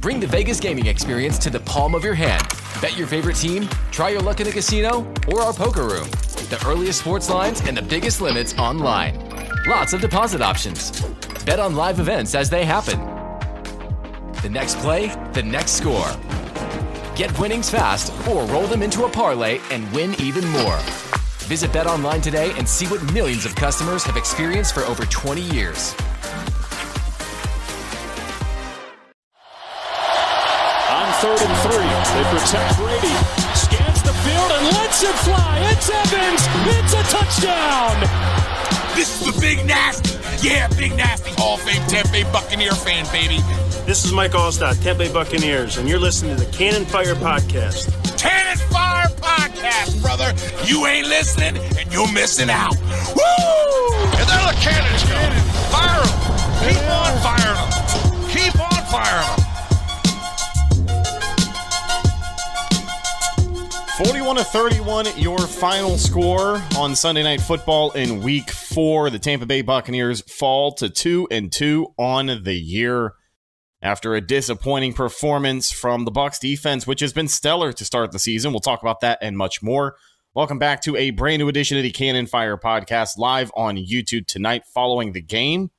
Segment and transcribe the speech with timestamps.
[0.00, 2.46] Bring the Vegas gaming experience to the palm of your hand.
[2.80, 6.08] Bet your favorite team, try your luck in a casino, or our poker room.
[6.50, 9.18] The earliest sports lines and the biggest limits online.
[9.66, 11.00] Lots of deposit options.
[11.44, 13.00] Bet on live events as they happen.
[14.42, 16.08] The next play, the next score.
[17.16, 20.78] Get winnings fast or roll them into a parlay and win even more.
[21.48, 25.40] Visit Bet Online today and see what millions of customers have experienced for over 20
[25.40, 25.92] years.
[31.18, 33.14] Third and three, they protect Brady.
[33.52, 35.58] Scans the field and lets it fly.
[35.72, 36.46] It's Evans.
[36.78, 37.98] It's a touchdown.
[38.94, 40.16] This is the Big Nasty.
[40.46, 41.32] Yeah, Big Nasty.
[41.32, 43.42] Hall of Fame Tampa Bay Buccaneer fan, baby.
[43.84, 47.90] This is Mike Alstott, Tampa Bay Buccaneers, and you're listening to the Cannon Fire Podcast.
[48.16, 50.32] Cannon Fire Podcast, brother.
[50.66, 52.76] You ain't listening, and you're missing out.
[52.78, 53.94] Woo!
[54.14, 55.18] And there the cannons go.
[55.74, 56.14] Fire them.
[56.62, 58.30] Keep on firing them.
[58.30, 59.47] Keep on firing them.
[64.28, 69.08] 41 to 31, your final score on Sunday Night Football in Week Four.
[69.08, 73.14] The Tampa Bay Buccaneers fall to two and two on the year
[73.80, 78.18] after a disappointing performance from the Bucks defense, which has been stellar to start the
[78.18, 78.52] season.
[78.52, 79.96] We'll talk about that and much more.
[80.34, 84.26] Welcome back to a brand new edition of the Cannon Fire Podcast, live on YouTube
[84.26, 85.70] tonight, following the game.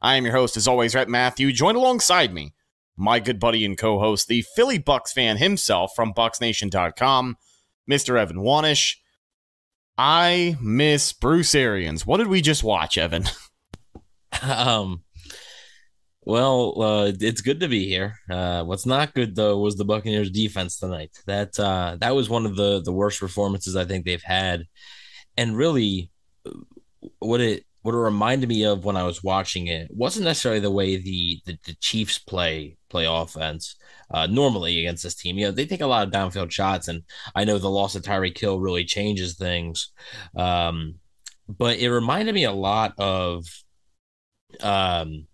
[0.00, 1.52] I am your host, as always, Rhett Matthew.
[1.52, 2.54] Joined alongside me,
[2.96, 7.36] my good buddy and co-host, the Philly Bucks fan himself from BucsNation.com.
[7.88, 8.18] Mr.
[8.18, 8.96] Evan Wanish.
[9.96, 12.06] I miss Bruce Arians.
[12.06, 13.24] What did we just watch, Evan?
[14.42, 15.02] Um,
[16.22, 18.14] well, uh, it's good to be here.
[18.30, 21.10] Uh, what's not good though was the Buccaneers defense tonight.
[21.26, 24.64] That uh, that was one of the the worst performances I think they've had,
[25.36, 26.10] and really,
[27.18, 30.70] what it what it reminded me of when I was watching it wasn't necessarily the
[30.70, 33.76] way the the, the Chiefs play play offense
[34.10, 35.38] uh, normally against this team.
[35.38, 37.02] You know, they take a lot of downfield shots, and
[37.34, 39.92] I know the loss of Tyreek Hill really changes things.
[40.36, 40.96] Um,
[41.48, 43.44] but it reminded me a lot of,
[44.60, 45.26] um,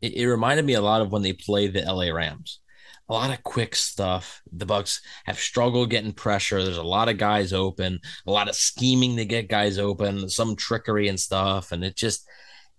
[0.00, 2.60] it, it reminded me a lot of when they played the LA Rams.
[3.08, 4.40] A lot of quick stuff.
[4.52, 6.62] The Bucks have struggled getting pressure.
[6.62, 10.56] There's a lot of guys open, a lot of scheming to get guys open, some
[10.56, 12.26] trickery and stuff, and it just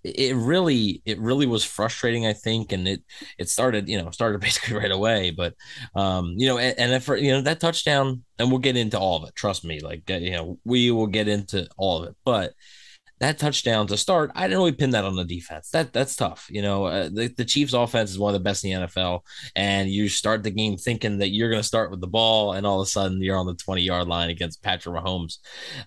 [0.03, 2.71] it really it really was frustrating i think.
[2.71, 3.03] And it
[3.37, 5.31] it started you know started basically right away.
[5.31, 5.53] But
[5.95, 9.17] um you know and, and if you know that touchdown and we'll get into all
[9.21, 9.35] of it.
[9.35, 9.79] Trust me.
[9.79, 12.15] Like uh, you know we will get into all of it.
[12.23, 12.53] But
[13.19, 16.47] that touchdown to start i didn't really pin that on the defense that that's tough
[16.49, 19.21] you know uh, the, the chiefs offense is one of the best in the nfl
[19.55, 22.65] and you start the game thinking that you're going to start with the ball and
[22.65, 25.37] all of a sudden you're on the 20 yard line against patrick mahomes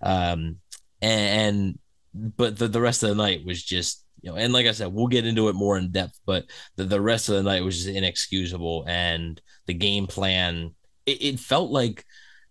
[0.03, 0.57] um
[1.01, 1.79] and, and
[2.15, 4.93] but the, the rest of the night was just you know, and like I said,
[4.93, 6.47] we'll get into it more in depth, but
[6.77, 8.85] the, the rest of the night was just inexcusable.
[8.87, 10.75] And the game plan,
[11.07, 12.05] it, it felt like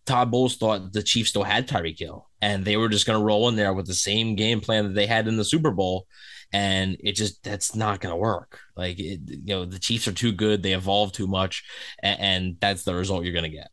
[0.05, 3.25] Todd Bowles thought the Chiefs still had Tyreek Hill and they were just going to
[3.25, 6.07] roll in there with the same game plan that they had in the Super Bowl.
[6.53, 8.59] And it just, that's not going to work.
[8.75, 10.63] Like, it, you know, the Chiefs are too good.
[10.63, 11.63] They evolve too much.
[12.01, 13.69] And, and that's the result you're going to get.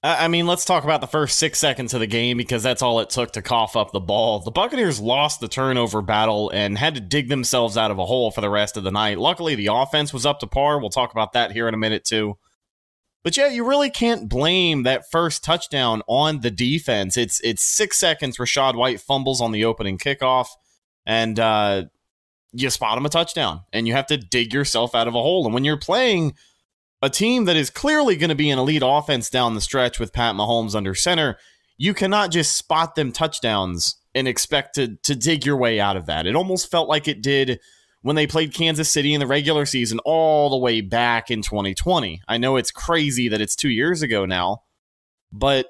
[0.00, 3.00] I mean, let's talk about the first six seconds of the game because that's all
[3.00, 4.38] it took to cough up the ball.
[4.38, 8.30] The Buccaneers lost the turnover battle and had to dig themselves out of a hole
[8.30, 9.18] for the rest of the night.
[9.18, 10.78] Luckily, the offense was up to par.
[10.78, 12.38] We'll talk about that here in a minute, too.
[13.24, 17.16] But yeah, you really can't blame that first touchdown on the defense.
[17.16, 18.38] It's it's six seconds.
[18.38, 20.46] Rachaad White fumbles on the opening kickoff,
[21.04, 21.84] and uh,
[22.52, 25.44] you spot him a touchdown, and you have to dig yourself out of a hole.
[25.44, 26.34] And when you're playing
[27.02, 30.12] a team that is clearly going to be an elite offense down the stretch with
[30.12, 31.38] Pat Mahomes under center,
[31.76, 36.06] you cannot just spot them touchdowns and expect to to dig your way out of
[36.06, 36.26] that.
[36.26, 37.60] It almost felt like it did
[38.02, 42.22] when they played Kansas City in the regular season all the way back in 2020.
[42.28, 44.62] I know it's crazy that it's 2 years ago now,
[45.32, 45.66] but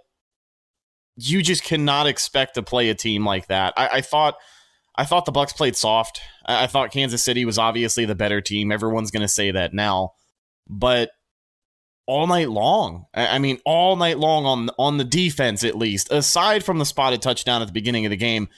[1.16, 3.74] you just cannot expect to play a team like that.
[3.76, 4.36] I, I thought
[4.94, 6.20] I thought the Bucks played soft.
[6.44, 8.72] I, I thought Kansas City was obviously the better team.
[8.72, 10.12] Everyone's going to say that now.
[10.68, 11.10] But
[12.08, 13.04] all night long.
[13.12, 16.10] I mean, all night long on on the defense, at least.
[16.10, 18.48] Aside from the spotted touchdown at the beginning of the game,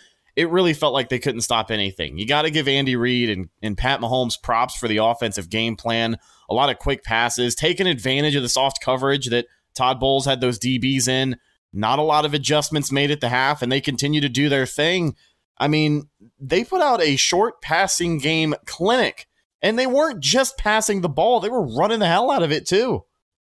[0.41, 2.17] it really felt like they couldn't stop anything.
[2.17, 5.77] You got to give Andy Reid and, and Pat Mahomes props for the offensive game
[5.77, 6.17] plan.
[6.49, 9.45] A lot of quick passes, taking advantage of the soft coverage that
[9.75, 11.37] Todd Bowles had those DBs in.
[11.75, 14.65] Not a lot of adjustments made at the half, and they continue to do their
[14.65, 15.15] thing.
[15.59, 16.09] I mean,
[16.39, 19.29] they put out a short passing game clinic,
[19.61, 22.67] and they weren't just passing the ball, they were running the hell out of it
[22.67, 23.05] too.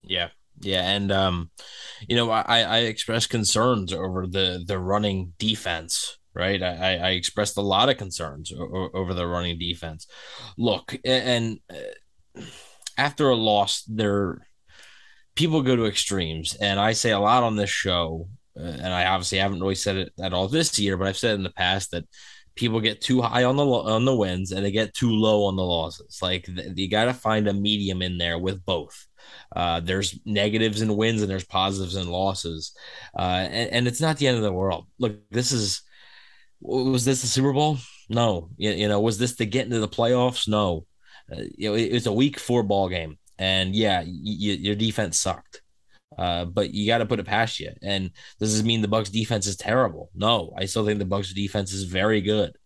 [0.02, 0.28] Yeah.
[0.60, 1.50] Yeah, and um,
[2.08, 6.62] you know, I, I expressed concerns over the the running defense right?
[6.62, 10.06] I, I expressed a lot of concerns o- over the running defense.
[10.56, 12.42] Look, and uh,
[12.96, 14.46] after a loss, there
[15.34, 19.06] people go to extremes, and I say a lot on this show, uh, and I
[19.06, 21.90] obviously haven't really said it at all this year, but I've said in the past
[21.90, 22.04] that
[22.54, 25.54] people get too high on the on the wins and they get too low on
[25.54, 26.18] the losses.
[26.20, 29.06] Like you got to find a medium in there with both.
[29.54, 32.72] Uh, there's negatives and wins and there's positives and losses,
[33.16, 34.86] uh, and, and, it's not the end of the world.
[34.98, 35.82] Look, this is
[36.60, 37.78] was this the Super Bowl?
[38.08, 38.50] No.
[38.56, 40.48] You, you know, was this to get into the playoffs?
[40.48, 40.86] No.
[41.30, 45.62] Uh, you know, it, it's a week four ball game, and yeah, your defense sucked.
[46.16, 47.70] Uh, but you got to put it past you.
[47.82, 48.10] And
[48.40, 50.10] does this mean the Bucks defense is terrible?
[50.14, 52.56] No, I still think the Bucks defense is very good.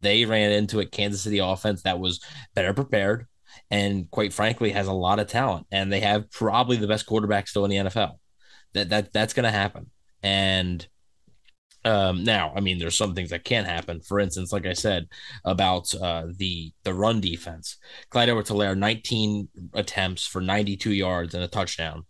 [0.00, 2.20] They ran into a Kansas City offense that was
[2.54, 3.26] better prepared
[3.70, 7.46] and quite frankly has a lot of talent and they have probably the best quarterback
[7.46, 8.14] still in the NFL.
[8.74, 9.90] That that that's going to happen.
[10.22, 10.86] And
[11.88, 14.00] um, now, I mean, there's some things that can happen.
[14.00, 15.06] For instance, like I said
[15.44, 17.78] about uh, the the run defense,
[18.10, 22.04] Clyde Edwards-Helaire, 19 attempts for 92 yards and a touchdown.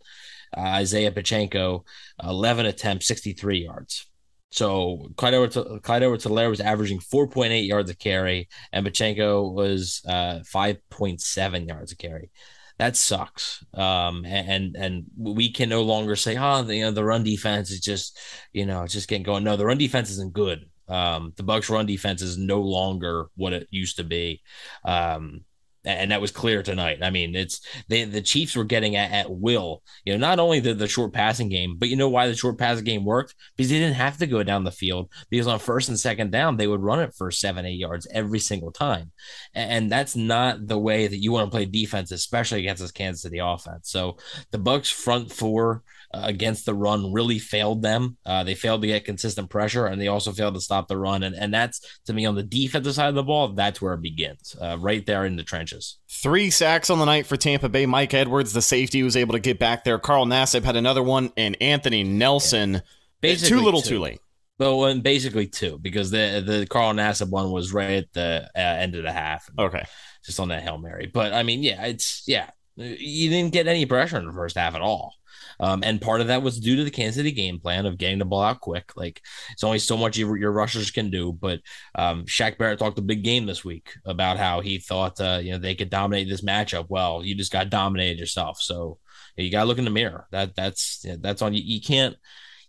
[0.57, 1.85] Uh, Isaiah Pacheco,
[2.23, 4.07] 11 attempts, 63 yards.
[4.51, 10.41] So Clyde Edwards Clyde Edwards-Helaire was averaging 4.8 yards a carry, and Pacheco was uh,
[10.53, 12.31] 5.7 yards a carry
[12.79, 13.65] that sucks.
[13.75, 17.71] Um, and and we can no longer say, oh, the, you know, the run defense
[17.71, 18.19] is just,
[18.53, 19.45] you know, just getting going.
[19.45, 20.69] No, the run defense isn't good.
[20.89, 24.43] Um, the Bucks' run defense is no longer what it used to be.
[24.85, 25.45] Um,
[25.85, 26.99] and that was clear tonight.
[27.03, 29.83] I mean, it's they, the Chiefs were getting at, at will.
[30.05, 32.59] You know, not only the, the short passing game, but you know why the short
[32.59, 35.89] passing game worked because they didn't have to go down the field because on first
[35.89, 39.13] and second down they would run it for seven eight yards every single time,
[39.55, 42.93] and, and that's not the way that you want to play defense, especially against this
[42.93, 43.91] Kansas City offense.
[43.91, 44.17] So
[44.51, 48.17] the Bucks front four uh, against the run really failed them.
[48.25, 51.23] Uh, they failed to get consistent pressure, and they also failed to stop the run.
[51.23, 53.49] And and that's to me on the defensive side of the ball.
[53.49, 55.99] That's where it begins, uh, right there in the trenches.
[56.09, 57.87] Three sacks on the night for Tampa Bay.
[57.87, 59.99] Mike Edwards, the safety, was able to get back there.
[59.99, 62.81] Carl Nassib had another one, and Anthony Nelson, yeah.
[63.21, 63.97] Basically too little, two.
[63.97, 64.21] too late.
[64.59, 68.59] Well, and basically two because the the Carl Nassib one was right at the uh,
[68.59, 69.49] end of the half.
[69.57, 69.85] Okay,
[70.25, 71.11] just on that hail mary.
[71.13, 74.75] But I mean, yeah, it's yeah, you didn't get any pressure in the first half
[74.75, 75.15] at all.
[75.61, 78.19] Um, and part of that was due to the Kansas City game plan of getting
[78.19, 78.93] the ball out quick.
[78.97, 79.21] Like
[79.53, 81.33] it's only so much your, your rushers can do.
[81.33, 81.61] But
[81.95, 85.53] um, Shaq Barrett talked a big game this week about how he thought uh, you
[85.53, 86.87] know they could dominate this matchup.
[86.89, 88.61] Well, you just got dominated yourself.
[88.61, 88.99] So
[89.37, 90.27] you got to look in the mirror.
[90.31, 91.63] That that's that's on you.
[91.65, 92.17] You can't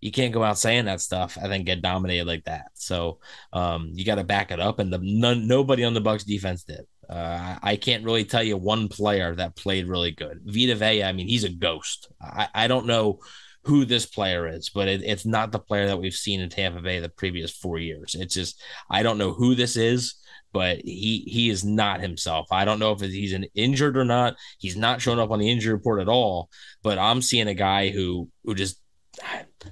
[0.01, 2.71] you can't go out saying that stuff and then get dominated like that.
[2.75, 3.19] So
[3.53, 6.63] um, you got to back it up, and the none, nobody on the Bucks defense
[6.63, 6.85] did.
[7.09, 10.41] Uh, I can't really tell you one player that played really good.
[10.45, 12.11] Vita Vea, I mean, he's a ghost.
[12.21, 13.19] I, I don't know
[13.63, 16.81] who this player is, but it, it's not the player that we've seen in Tampa
[16.81, 18.15] Bay the previous four years.
[18.15, 20.15] It's just I don't know who this is,
[20.53, 22.47] but he he is not himself.
[22.51, 24.35] I don't know if he's an injured or not.
[24.59, 26.49] He's not showing up on the injury report at all.
[26.83, 28.79] But I'm seeing a guy who who just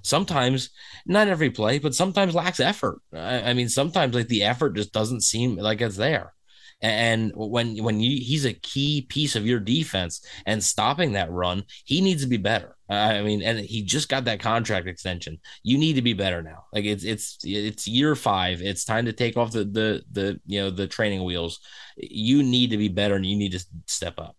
[0.02, 0.70] sometimes
[1.06, 3.00] not every play, but sometimes lacks effort.
[3.14, 6.34] I, I mean, sometimes like the effort just doesn't seem like it's there.
[6.82, 11.64] And when when you, he's a key piece of your defense and stopping that run,
[11.86, 12.76] he needs to be better.
[12.90, 15.40] I mean, and he just got that contract extension.
[15.64, 16.66] You need to be better now.
[16.72, 18.62] Like it's it's it's year five.
[18.62, 21.60] It's time to take off the the the you know the training wheels.
[21.98, 24.36] You need to be better, and you need to step up.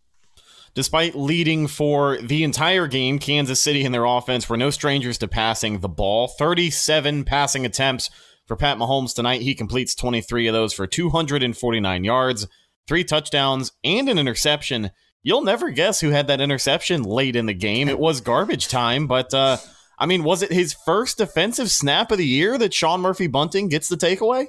[0.74, 5.26] Despite leading for the entire game, Kansas City and their offense were no strangers to
[5.26, 6.28] passing the ball.
[6.28, 8.10] 37 passing attempts
[8.48, 12.48] for Pat Mahomes tonight, he completes 23 of those for 249 yards,
[12.88, 14.90] three touchdowns, and an interception.
[15.22, 17.88] You'll never guess who had that interception late in the game.
[17.88, 19.58] It was garbage time, but uh,
[19.98, 23.68] I mean, was it his first defensive snap of the year that Sean Murphy Bunting
[23.68, 24.46] gets the takeaway?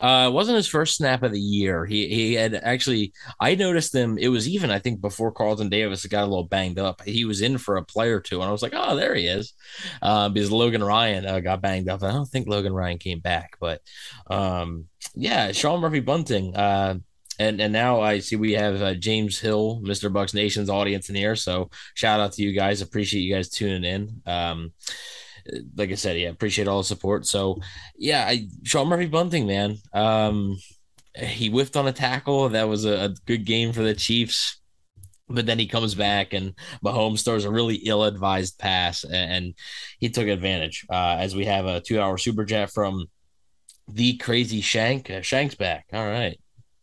[0.00, 1.84] Uh, it wasn't his first snap of the year.
[1.84, 4.18] He he had actually I noticed him.
[4.18, 7.02] It was even I think before Carlton Davis got a little banged up.
[7.02, 9.26] He was in for a play or two, and I was like, oh, there he
[9.26, 9.54] is,
[10.00, 12.02] uh, because Logan Ryan uh, got banged up.
[12.02, 13.80] I don't think Logan Ryan came back, but
[14.28, 16.54] um, yeah, Sean Murphy Bunting.
[16.56, 16.98] Uh,
[17.38, 20.12] and and now I see we have uh, James Hill, Mr.
[20.12, 21.34] Bucs Nation's audience in here.
[21.36, 22.80] So shout out to you guys.
[22.80, 24.22] Appreciate you guys tuning in.
[24.26, 24.72] Um,
[25.76, 27.26] like I said, yeah, appreciate all the support.
[27.26, 27.60] So,
[27.96, 30.58] yeah, I, Sean Murphy Bunting, man, um,
[31.16, 32.48] he whiffed on a tackle.
[32.48, 34.60] That was a, a good game for the Chiefs.
[35.28, 39.54] but then he comes back and Mahomes throws a really ill-advised pass, and
[39.98, 40.84] he took advantage.
[40.90, 43.06] Uh, as we have a two-hour super chat from
[43.88, 45.10] the crazy Shank.
[45.10, 45.86] Uh, Shank's back.
[45.92, 46.38] All right,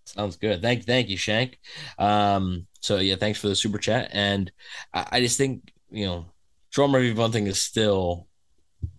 [0.06, 0.62] sounds good.
[0.62, 1.60] Thank, thank you, Shank.
[1.98, 4.52] Um, so yeah, thanks for the super chat, and
[4.94, 6.26] I, I just think you know,
[6.70, 8.28] Sean Murphy Bunting is still,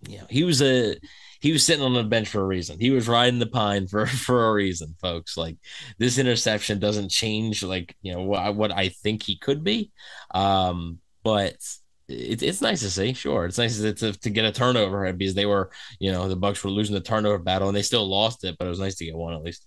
[0.08, 0.96] you know, he was a
[1.40, 2.78] he was sitting on the bench for a reason.
[2.78, 5.37] He was riding the pine for for a reason, folks.
[5.37, 5.56] Like
[5.99, 9.90] this interception doesn't change like you know what what I think he could be,
[10.32, 11.56] um, but
[12.08, 13.14] it, it's nice to see.
[13.14, 16.37] Sure, it's nice to, to, to, get a turnover because they were you know the
[16.37, 18.96] Bucks were losing the turnover battle and they still lost it, but it was nice
[18.96, 19.66] to get one at least.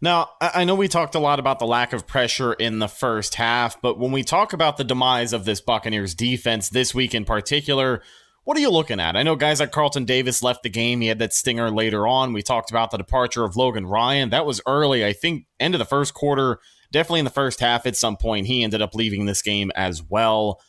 [0.00, 3.36] Now, I know we talked a lot about the lack of pressure in the first
[3.36, 7.24] half, but when we talk about the demise of this Buccaneers defense this week in
[7.24, 8.02] particular,
[8.44, 9.16] what are you looking at?
[9.16, 11.00] I know guys like Carlton Davis left the game.
[11.00, 12.32] He had that stinger later on.
[12.32, 14.30] We talked about the departure of Logan Ryan.
[14.30, 16.60] That was early, I think, end of the first quarter,
[16.92, 18.46] definitely in the first half at some point.
[18.46, 20.60] He ended up leaving this game as well.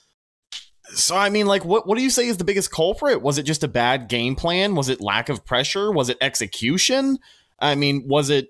[0.94, 3.22] So I mean, like, what what do you say is the biggest culprit?
[3.22, 4.76] Was it just a bad game plan?
[4.76, 5.92] Was it lack of pressure?
[5.92, 7.18] Was it execution?
[7.60, 8.50] I mean, was it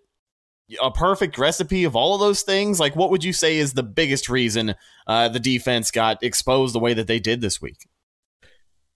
[0.82, 2.80] a perfect recipe of all of those things?
[2.80, 4.76] Like, what would you say is the biggest reason
[5.08, 7.88] uh, the defense got exposed the way that they did this week?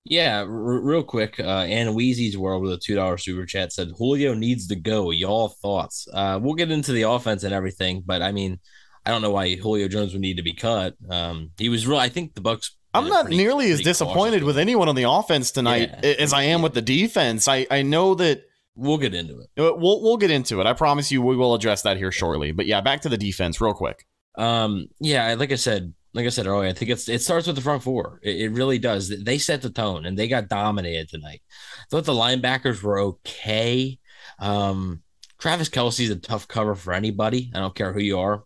[0.06, 1.40] Yeah, r- real quick.
[1.40, 5.12] Uh, Anna Weezy's World with a two dollar super chat said Julio needs to go.
[5.12, 6.08] Y'all thoughts?
[6.14, 8.60] Uh, we'll get into the offense and everything, but I mean,
[9.06, 10.96] I don't know why Julio Jones would need to be cut.
[11.10, 11.98] Um, he was real.
[11.98, 12.76] I think the Bucks.
[12.94, 16.16] I'm not pretty, nearly as disappointed with anyone on the offense tonight yeah.
[16.18, 17.48] as I am with the defense.
[17.48, 18.44] I I know that
[18.76, 19.50] we'll get into it.
[19.62, 20.66] Uh, we'll we'll get into it.
[20.66, 22.52] I promise you, we will address that here shortly.
[22.52, 24.06] But yeah, back to the defense real quick.
[24.38, 27.56] Um, yeah, like I said, like I said earlier, I think it's it starts with
[27.56, 28.20] the front four.
[28.22, 29.08] It, it, really does.
[29.08, 31.42] They set the tone and they got dominated tonight.
[31.80, 33.98] I thought the linebackers were okay.
[34.38, 35.02] Um,
[35.40, 37.52] Travis Kelce's a tough cover for anybody.
[37.56, 38.44] I don't care who you are.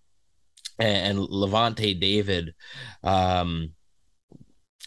[0.78, 2.54] And, and Lavonte David,
[3.04, 3.72] um,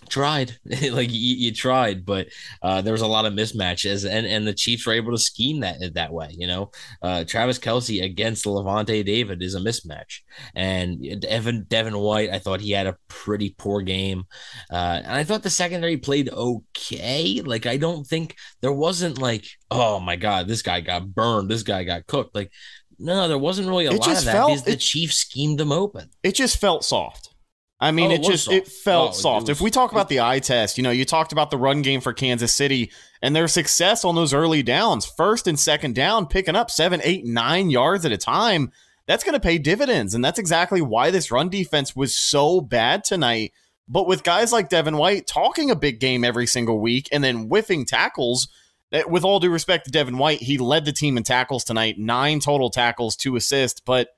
[0.09, 0.57] tried.
[0.97, 2.29] Like you, you, tried but
[2.63, 5.61] uh, there was a lot of mismatches and and the chiefs were able to scheme
[5.61, 6.71] that that way you know?
[7.03, 10.21] Uh, travis kelce against lavonte david is a mismatch.
[10.55, 14.25] And devin devin white i thought he had a pretty poor game.
[14.71, 17.41] Uh, and i thought the secondary played okay.
[17.41, 21.51] Like i don't think there wasn't like oh my god this guy got burned.
[21.51, 22.35] This guy got cooked.
[22.35, 22.53] Like
[22.99, 25.59] no there wasn't really a it lot of that felt, because it, the chiefs schemed
[25.59, 26.11] them open.
[26.23, 27.31] It just felt soft
[27.79, 28.57] I mean, oh, it, it just soft.
[28.57, 29.49] it felt oh, soft.
[29.49, 31.59] It was, if we talk about the eye test, you know, you talked about the
[31.59, 32.91] run game for Kansas City
[33.21, 37.27] and their success on those early downs, first and second down, picking up seven, eight,
[37.27, 38.73] nine yards at a time.
[39.07, 43.05] That's going to pay dividends, and that's exactly why this run defense was so bad
[43.05, 43.53] tonight.
[43.89, 47.45] But with guys like Devin White talking a big game every single week and then
[47.45, 48.49] whiffing tackles,
[48.91, 51.99] eh, with all due respect to Devin White, he led the team in tackles tonight,
[51.99, 54.09] nine total tackles, two assists, but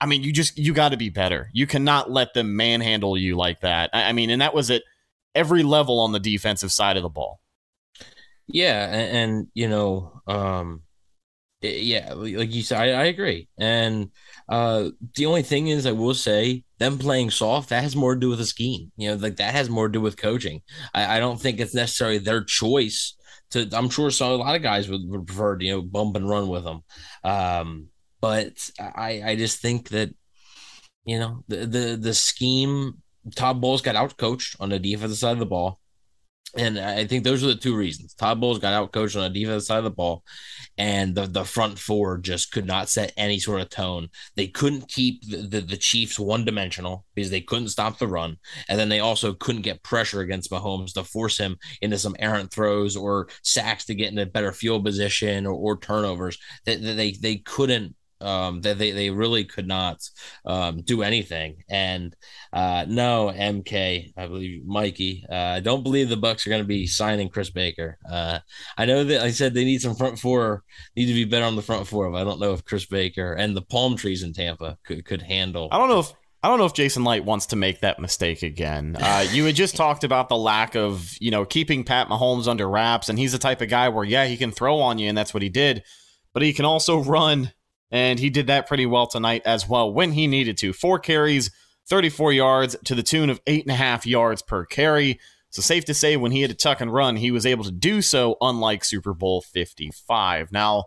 [0.00, 1.50] I mean, you just you got to be better.
[1.52, 3.90] You cannot let them manhandle you like that.
[3.92, 4.82] I, I, mean, and that was at
[5.34, 7.40] every level on the defensive side of the ball.
[8.46, 10.82] Yeah, and, and you know, um,
[11.60, 13.48] yeah, like you said, I, I agree.
[13.58, 14.10] And
[14.48, 18.20] uh, the only thing is, I will say, them playing soft that has more to
[18.20, 18.92] do with the scheme.
[18.96, 20.62] You know, like that has more to do with coaching.
[20.94, 23.14] I, I don't think it's necessarily their choice.
[23.50, 26.16] To I'm sure so a lot of guys would, would prefer to you know bump
[26.16, 26.82] and run with them.
[27.24, 27.88] Um,
[28.20, 30.14] but I I just think that
[31.04, 33.02] you know the the the scheme.
[33.34, 35.80] Todd Bowles got out coached on the defensive side of the ball.
[36.56, 38.14] And I think those are the two reasons.
[38.14, 40.24] Todd Bowles got out coached on the defensive side of the ball,
[40.78, 44.08] and the, the front four just could not set any sort of tone.
[44.34, 48.38] They couldn't keep the, the, the Chiefs one dimensional because they couldn't stop the run.
[48.66, 52.50] And then they also couldn't get pressure against Mahomes to force him into some errant
[52.50, 56.38] throws or sacks to get in a better field position or, or turnovers.
[56.64, 60.00] That they, they, they couldn't um that they, they really could not
[60.44, 62.16] um do anything and
[62.52, 66.68] uh no mk i believe mikey uh i don't believe the bucks are going to
[66.68, 68.38] be signing chris baker uh
[68.76, 70.62] i know that i said they need some front four
[70.96, 73.32] need to be better on the front four but i don't know if chris baker
[73.32, 76.58] and the palm trees in tampa could could handle i don't know if I don't
[76.58, 78.96] know if Jason Licht wants to make that mistake again.
[79.08, 82.68] Uh, you had just talked about the lack of, you know, keeping Pat Mahomes under
[82.68, 85.16] wraps, and he's the type of guy where, yeah, he can throw on you, and
[85.16, 85.82] that's what he did,
[86.34, 87.52] but he can also run
[87.90, 90.72] and he did that pretty well tonight as well when he needed to.
[90.72, 91.50] Four carries,
[91.88, 95.18] 34 yards to the tune of eight and a half yards per carry.
[95.50, 97.70] So safe to say, when he had to tuck and run, he was able to
[97.72, 100.52] do so, unlike Super Bowl 55.
[100.52, 100.84] Now,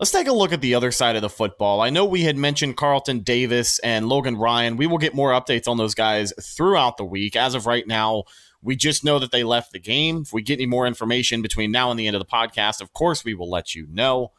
[0.00, 1.82] let's take a look at the other side of the football.
[1.82, 4.78] I know we had mentioned Carlton Davis and Logan Ryan.
[4.78, 7.36] We will get more updates on those guys throughout the week.
[7.36, 8.24] As of right now,
[8.62, 10.22] we just know that they left the game.
[10.22, 12.94] If we get any more information between now and the end of the podcast, of
[12.94, 14.32] course, we will let you know.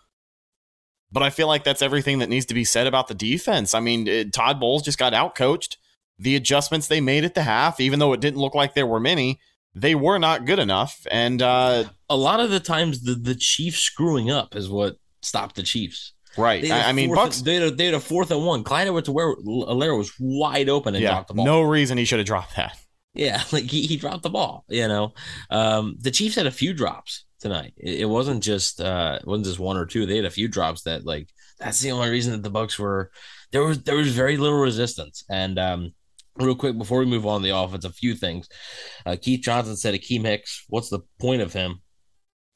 [1.13, 3.75] But I feel like that's everything that needs to be said about the defense.
[3.75, 5.77] I mean, it, Todd Bowles just got outcoached.
[6.17, 9.00] the adjustments they made at the half, even though it didn't look like there were
[9.00, 9.39] many,
[9.75, 11.05] they were not good enough.
[11.12, 15.55] And uh, a lot of the times, the the Chiefs screwing up is what stopped
[15.55, 16.13] the Chiefs.
[16.36, 16.70] Right.
[16.70, 17.41] I, I mean, fourth, Bucks.
[17.41, 18.63] They had, a, they had a fourth and one.
[18.63, 21.46] Clyde Edwards-Helaire was wide open and yeah, dropped the ball.
[21.46, 22.75] no reason he should have dropped that.
[23.13, 24.65] Yeah, like he, he dropped the ball.
[24.67, 25.13] You know,
[25.51, 27.74] um, the Chiefs had a few drops tonight.
[27.78, 30.06] It, it wasn't just uh, it wasn't just one or two.
[30.06, 33.12] They had a few drops that like that's the only reason that the Bucks were
[33.52, 35.24] there was there was very little resistance.
[35.30, 35.94] And um,
[36.38, 38.50] real quick before we move on the offense, a few things.
[39.06, 41.82] Uh, Keith Johnson said, "Akiem Hicks, what's the point of him?"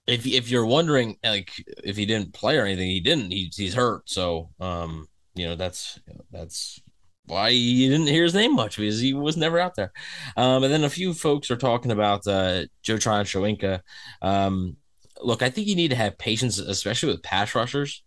[0.08, 1.51] If if you're wondering, like
[1.84, 3.32] if he didn't play or anything, he didn't.
[3.32, 6.00] He's he's hurt, so um, you know that's
[6.32, 6.82] that's
[7.27, 9.91] why you didn't hear his name much because he was never out there.
[10.36, 13.25] Um, and then a few folks are talking about uh, Joe Tryon.
[14.22, 14.77] Um,
[15.22, 18.03] look, I think you need to have patience, especially with pass rushers.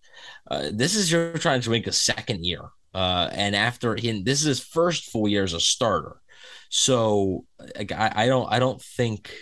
[0.50, 1.62] Uh, this is Joe Tryon
[1.92, 2.62] second year.
[2.92, 6.16] Uh, and after him, this is his first full year as a starter.
[6.70, 7.44] So
[7.78, 9.32] I, I don't, I don't think,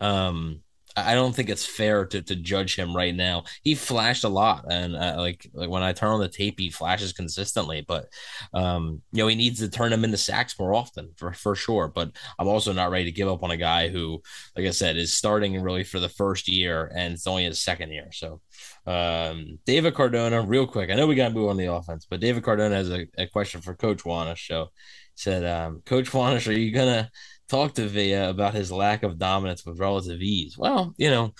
[0.00, 0.60] um,
[0.96, 3.44] I don't think it's fair to, to judge him right now.
[3.62, 6.70] He flashed a lot, and uh, like like when I turn on the tape, he
[6.70, 7.84] flashes consistently.
[7.86, 8.06] But
[8.52, 11.88] um, you know, he needs to turn him into sacks more often for for sure.
[11.88, 14.22] But I'm also not ready to give up on a guy who,
[14.56, 17.90] like I said, is starting really for the first year, and it's only his second
[17.90, 18.10] year.
[18.12, 18.40] So,
[18.86, 22.20] um, David Cardona, real quick, I know we got to move on the offense, but
[22.20, 24.46] David Cardona has a, a question for Coach Wanish.
[24.46, 24.68] So,
[25.16, 27.10] said, um, Coach Wanish, are you gonna
[27.54, 30.58] talk to Vea about his lack of dominance with relative ease.
[30.58, 31.34] Well, you know,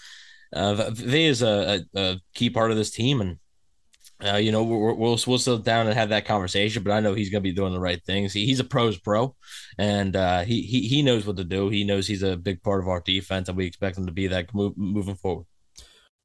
[0.53, 3.39] uh, Vea is a, a, a, key part of this team, and
[4.25, 6.85] uh, you know we'll, we'll we'll sit down and have that conversation.
[6.85, 8.33] But I know he's going to be doing the right things.
[8.33, 9.35] He, he's a pros pro,
[9.77, 11.69] and uh, he he he knows what to do.
[11.69, 14.29] He knows he's a big part of our defense, and we expect him to be
[14.29, 15.47] that move, moving forward.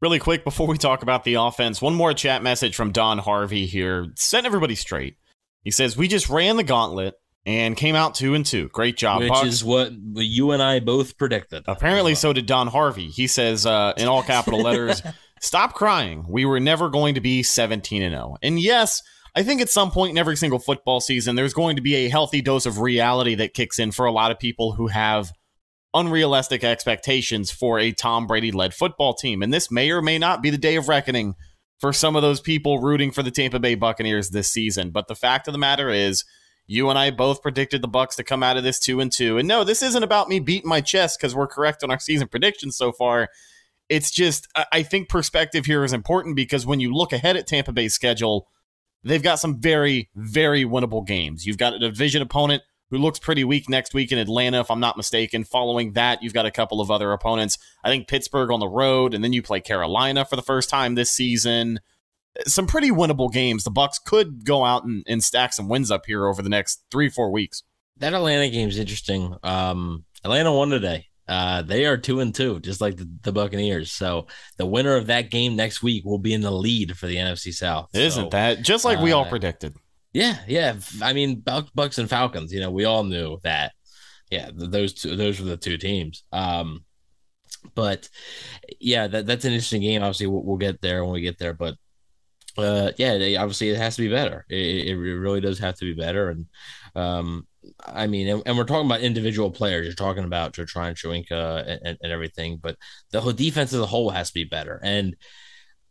[0.02, 3.66] Really quick before we talk about the offense, one more chat message from Don Harvey
[3.66, 5.18] here, setting everybody straight.
[5.64, 7.16] He says we just ran the gauntlet
[7.46, 8.70] and came out two and two.
[8.70, 9.48] Great job, which Bucks.
[9.48, 11.64] is what you and I both predicted.
[11.68, 13.08] Apparently, so did Don Harvey.
[13.08, 15.02] He says uh, in all capital letters,
[15.42, 16.26] "Stop crying.
[16.28, 19.02] We were never going to be 17 and 0." And yes,
[19.36, 22.10] I think at some point in every single football season, there's going to be a
[22.10, 25.32] healthy dose of reality that kicks in for a lot of people who have
[25.94, 29.42] unrealistic expectations for a Tom Brady led football team.
[29.42, 31.36] And this may or may not be the day of reckoning
[31.80, 34.92] for some of those people rooting for the Tampa Bay Buccaneers this season.
[34.92, 36.26] But the fact of the matter is,
[36.70, 39.40] you and I both predicted the Bucks to come out of this two and two.
[39.40, 42.28] And no, this isn't about me beating my chest because we're correct on our season
[42.28, 43.30] predictions so far.
[43.90, 47.72] It's just I think perspective here is important because when you look ahead at Tampa
[47.72, 48.48] Bay's schedule,
[49.04, 51.44] they've got some very, very winnable games.
[51.44, 54.80] You've got a division opponent who looks pretty weak next week in Atlanta, if I'm
[54.80, 55.46] not mistaken.
[55.46, 57.58] Following that, you've got a couple of other opponents.
[57.84, 60.94] I think Pittsburgh on the road, and then you play Carolina for the first time
[60.94, 61.80] this season.
[62.46, 63.64] Some pretty winnable games.
[63.64, 66.84] The Bucks could go out and, and stack some wins up here over the next
[66.92, 67.64] three, four weeks.
[67.98, 69.36] That Atlanta game's interesting.
[69.44, 71.08] Um, Atlanta won today.
[71.28, 73.92] Uh, they are two and two, just like the, the, Buccaneers.
[73.92, 74.26] So
[74.58, 77.54] the winner of that game next week will be in the lead for the NFC
[77.54, 77.90] South.
[77.94, 79.76] Isn't so, that just like we all uh, predicted?
[80.12, 80.78] Yeah, yeah.
[81.04, 81.44] I mean,
[81.76, 82.52] Bucks and Falcons.
[82.52, 83.74] You know, we all knew that.
[84.32, 86.24] Yeah, those two, those were the two teams.
[86.32, 86.84] Um,
[87.76, 88.10] but
[88.80, 90.02] yeah, that, that's an interesting game.
[90.02, 91.54] Obviously, we'll, we'll, get there when we get there.
[91.54, 91.76] But
[92.62, 94.46] uh, yeah, they, obviously, it has to be better.
[94.50, 96.30] It, it, really does have to be better.
[96.30, 96.46] And
[96.96, 97.48] um,
[97.86, 99.86] I mean, and, and, we're talking about individual players.
[99.86, 102.78] You're talking about Joe Tryon-Shoyinka and, and, and everything, but
[103.12, 104.80] the whole defense as a whole has to be better.
[104.84, 105.16] And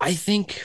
[0.00, 0.64] I think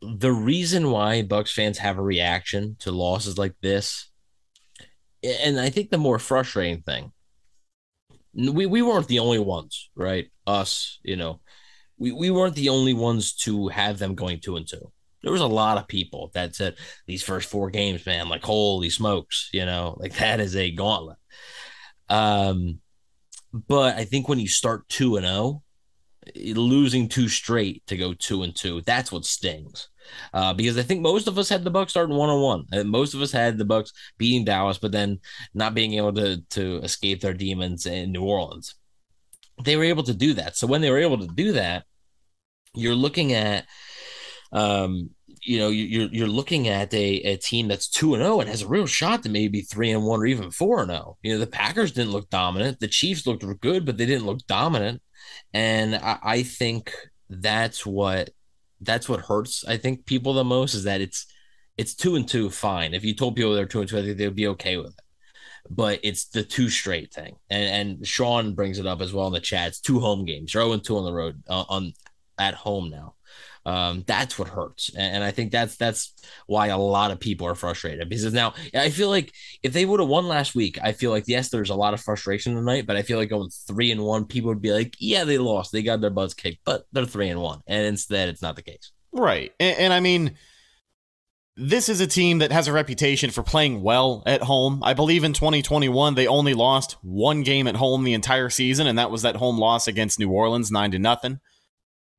[0.00, 4.10] the reason why Bucks fans have a reaction to losses like this,
[5.22, 7.12] and I think the more frustrating thing,
[8.34, 10.28] we, we weren't the only ones, right?
[10.46, 11.40] Us, you know,
[11.98, 14.92] we, we weren't the only ones to have them going two and two.
[15.22, 18.90] There was a lot of people that said these first four games, man, like holy
[18.90, 21.18] smokes, you know, like that is a gauntlet.
[22.08, 22.80] Um,
[23.52, 25.62] but I think when you start two and zero,
[26.36, 28.82] losing two straight to go two and two.
[28.82, 29.88] That's what stings.
[30.32, 32.88] Uh, because I think most of us had the Bucks starting one on one, and
[32.88, 35.20] most of us had the Bucks beating Dallas, but then
[35.54, 38.74] not being able to to escape their demons in New Orleans.
[39.64, 40.56] They were able to do that.
[40.56, 41.84] So when they were able to do that,
[42.74, 43.66] you're looking at,
[44.52, 45.10] um,
[45.42, 48.48] you know, you're you're looking at a, a team that's two and zero oh and
[48.48, 51.02] has a real shot to maybe three and one or even four and zero.
[51.06, 51.16] Oh.
[51.22, 52.80] You know, the Packers didn't look dominant.
[52.80, 55.02] The Chiefs looked good, but they didn't look dominant.
[55.54, 56.92] And I, I think
[57.28, 58.30] that's what
[58.80, 59.64] that's what hurts.
[59.66, 61.26] I think people the most is that it's
[61.76, 62.94] it's two and two, fine.
[62.94, 65.04] If you told people they're two and two, I think they'd be okay with it.
[65.70, 69.32] But it's the two straight thing, and and Sean brings it up as well in
[69.32, 69.68] the chat.
[69.68, 70.54] It's two home games.
[70.54, 71.92] You're 0 2 on the road uh, on
[72.38, 73.14] at home now.
[73.66, 76.14] Um, that's what hurts, and, and I think that's that's
[76.46, 79.30] why a lot of people are frustrated because now I feel like
[79.62, 82.00] if they would have won last week, I feel like yes, there's a lot of
[82.00, 85.24] frustration tonight, but I feel like going three and one, people would be like, yeah,
[85.24, 88.40] they lost, they got their butts kicked, but they're three and one, and instead, it's
[88.40, 88.92] not the case.
[89.12, 90.36] Right, and, and I mean
[91.60, 94.80] this is a team that has a reputation for playing well at home.
[94.84, 98.98] I believe in 2021 they only lost one game at home the entire season, and
[98.98, 101.40] that was that home loss against New Orleans, nine to nothing.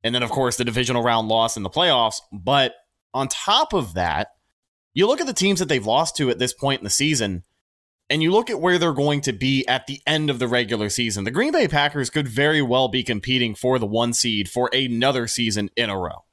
[0.02, 2.20] And then, of course, the divisional round loss in the playoffs.
[2.32, 2.74] But
[3.12, 4.28] on top of that,
[4.94, 7.44] you look at the teams that they've lost to at this point in the season,
[8.08, 10.88] and you look at where they're going to be at the end of the regular
[10.88, 11.24] season.
[11.24, 15.26] The Green Bay Packers could very well be competing for the one seed for another
[15.26, 16.24] season in a row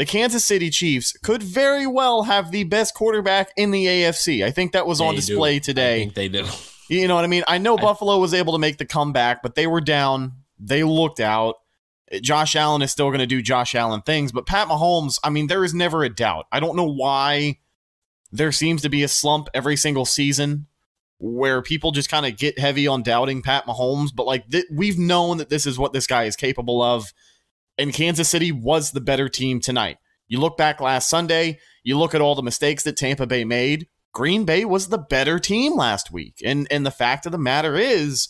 [0.00, 4.42] the Kansas City Chiefs could very well have the best quarterback in the AFC.
[4.42, 5.64] I think that was They on display do.
[5.64, 5.96] today.
[5.96, 6.46] I think they do.
[6.88, 7.44] You know what I mean?
[7.46, 10.32] I know I- Buffalo was able to make the comeback, but they were down.
[10.58, 11.56] They looked out.
[12.22, 15.46] Josh Allen is still going to do Josh Allen things, but Pat Mahomes, I mean,
[15.46, 16.46] there is never a doubt.
[16.50, 17.58] I don't know why
[18.32, 20.66] there seems to be a slump every single season
[21.18, 24.98] where people just kind of get heavy on doubting Pat Mahomes, but like th- we've
[24.98, 27.12] known that this is what this guy is capable of,
[27.78, 29.98] and Kansas City was the better team tonight.
[30.28, 33.88] You look back last Sunday, you look at all the mistakes that Tampa Bay made.
[34.12, 36.40] Green Bay was the better team last week.
[36.44, 38.28] And and the fact of the matter is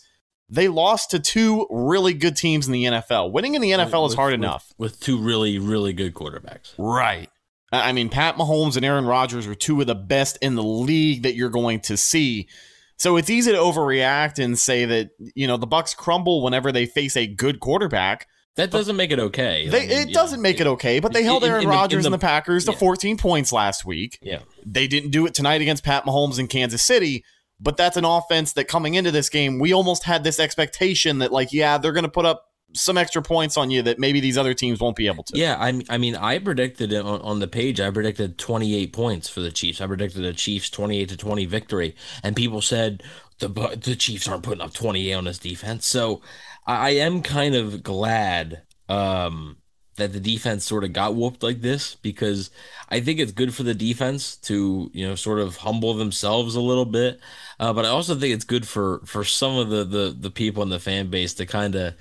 [0.50, 3.32] they lost to two really good teams in the NFL.
[3.32, 4.72] Winning in the NFL is hard with- enough.
[4.78, 6.72] with two really, really good quarterbacks.
[6.76, 7.28] Right.
[7.72, 11.22] I mean, Pat Mahomes and Aaron Rodgers are two of the best in the league
[11.22, 12.48] that you're going to see.
[12.96, 16.84] So it's easy to overreact and say that, you know, the Bucks crumble whenever they
[16.86, 18.26] face a good quarterback.
[18.56, 19.68] That doesn't make it okay.
[19.68, 21.72] They, I mean, it doesn't know, make it okay, but they held Aaron in the-
[21.72, 24.18] in Rodgers and the- the Packers to 14 points last week.
[24.20, 24.40] Yeah.
[24.66, 27.24] They didn't do it tonight against Pat Mahomes in Kansas City,
[27.60, 31.32] but that's an offense that coming into this game, we almost had this expectation that,
[31.32, 34.38] like, yeah, they're going to put up some extra points on you that maybe these
[34.38, 35.36] other teams won't be able to.
[35.36, 37.80] Yeah, I, I mean, I predicted it on, on the page.
[37.80, 39.80] I predicted 28 points for the Chiefs.
[39.80, 43.02] I predicted a Chiefs 28 to 20 victory, and people said
[43.38, 45.86] the the Chiefs aren't putting up 28 on this defense.
[45.86, 46.22] So
[46.66, 49.56] I, I am kind of glad um,
[49.96, 52.50] that the defense sort of got whooped like this because
[52.88, 56.60] I think it's good for the defense to you know sort of humble themselves a
[56.60, 57.20] little bit,
[57.58, 60.62] uh, but I also think it's good for for some of the the the people
[60.62, 61.94] in the fan base to kind of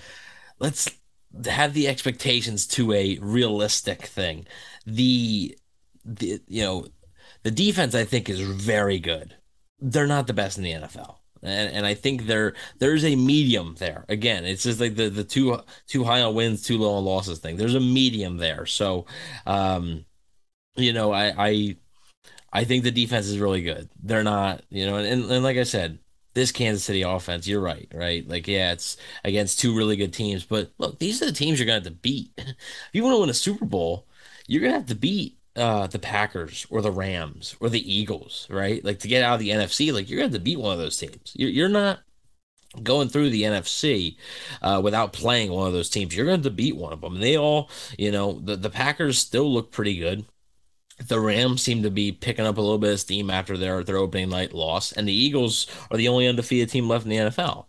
[0.59, 0.89] let's
[1.45, 4.47] have the expectations to a realistic thing.
[4.85, 5.57] The,
[6.05, 6.87] the you know,
[7.43, 9.35] the defense I think is very good.
[9.79, 11.18] They're not the best in the NFL.
[11.43, 14.05] And, and I think there there's a medium there.
[14.09, 17.39] Again, it's just like the the too too high on wins, too low on losses
[17.39, 17.57] thing.
[17.57, 18.65] There's a medium there.
[18.65, 19.05] So
[19.45, 20.05] um
[20.77, 21.77] you know, I I
[22.53, 23.89] I think the defense is really good.
[24.01, 25.99] They're not, you know, and, and like I said,
[26.33, 28.27] this Kansas City offense, you're right, right?
[28.27, 31.65] Like, yeah, it's against two really good teams, but look, these are the teams you're
[31.65, 32.31] gonna have to beat.
[32.37, 32.55] if
[32.93, 34.07] you want to win a Super Bowl,
[34.47, 38.83] you're gonna have to beat uh, the Packers or the Rams or the Eagles, right?
[38.83, 40.79] Like to get out of the NFC, like you're gonna have to beat one of
[40.79, 41.33] those teams.
[41.35, 41.99] You're, you're not
[42.83, 44.17] going through the NFC
[44.61, 46.15] uh, without playing one of those teams.
[46.15, 47.15] You're going to beat one of them.
[47.15, 50.25] And they all, you know, the, the Packers still look pretty good.
[51.07, 53.95] The Rams seem to be picking up a little bit of steam after their their
[53.95, 57.65] opening night loss, and the Eagles are the only undefeated team left in the NFL.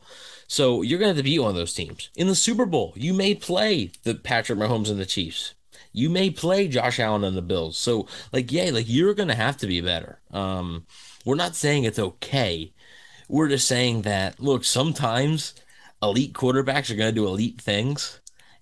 [0.48, 2.92] So you're going to have to beat one of those teams in the Super Bowl.
[2.96, 5.54] You may play the Patrick Mahomes and the Chiefs.
[5.92, 7.78] You may play Josh Allen and the Bills.
[7.78, 10.20] So like, yeah, like you're to have to be better.
[10.30, 10.86] Um,
[11.24, 12.72] we're not saying it's okay.
[13.28, 15.54] We're just saying that look, sometimes
[16.02, 18.20] elite quarterbacks are to do elite things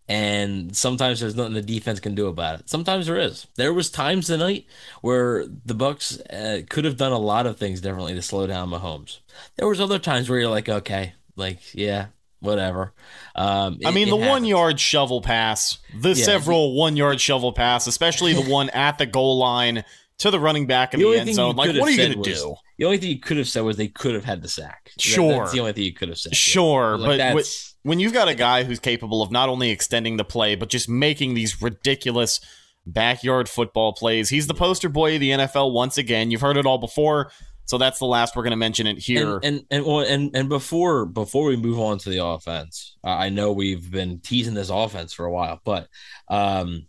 [0.08, 2.70] and sometimes there's nothing the defense can do about it.
[2.70, 3.46] Sometimes there is.
[3.56, 4.66] There was times tonight
[5.02, 8.70] where the Bucks uh, could have done a lot of things differently to slow down
[8.70, 9.18] Mahomes.
[9.56, 12.06] There was other times where you're like, okay, like yeah,
[12.40, 12.92] whatever.
[13.34, 16.24] Um, I mean, it the one yard shovel pass, the Yeah.
[16.24, 19.84] several one yard shovel pass, especially the one at the goal line
[20.18, 21.54] to the running back in The the, end zone.
[21.56, 22.54] Like, what are you said going to do?
[22.78, 24.90] The only thing you could have said was they could have had the sack.
[24.96, 25.38] That- Sure.
[25.40, 26.34] that's the only thing you could have said.
[26.34, 29.70] Sure, Like, but that's- wi- when you've got a guy who's capable of not only
[29.70, 32.40] extending the play, but just making these ridiculous
[32.86, 36.30] backyard football plays, he's the poster boy of the NFL once again.
[36.30, 37.30] You've heard it all before,
[37.68, 39.36] so that's the last we're going to mention it here.
[39.36, 43.28] And and and well, and, and before before we move on to the offense, I
[43.28, 45.86] know we've been teasing this offense for a while, but
[46.28, 46.86] um,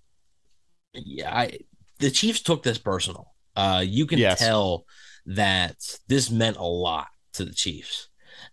[0.94, 1.60] yeah, I
[2.00, 3.34] the Chiefs took this personal.
[3.56, 4.40] Uh, you can Yes.
[4.40, 4.86] tell
[5.26, 5.76] that
[6.08, 8.08] this meant a lot to the Chiefs.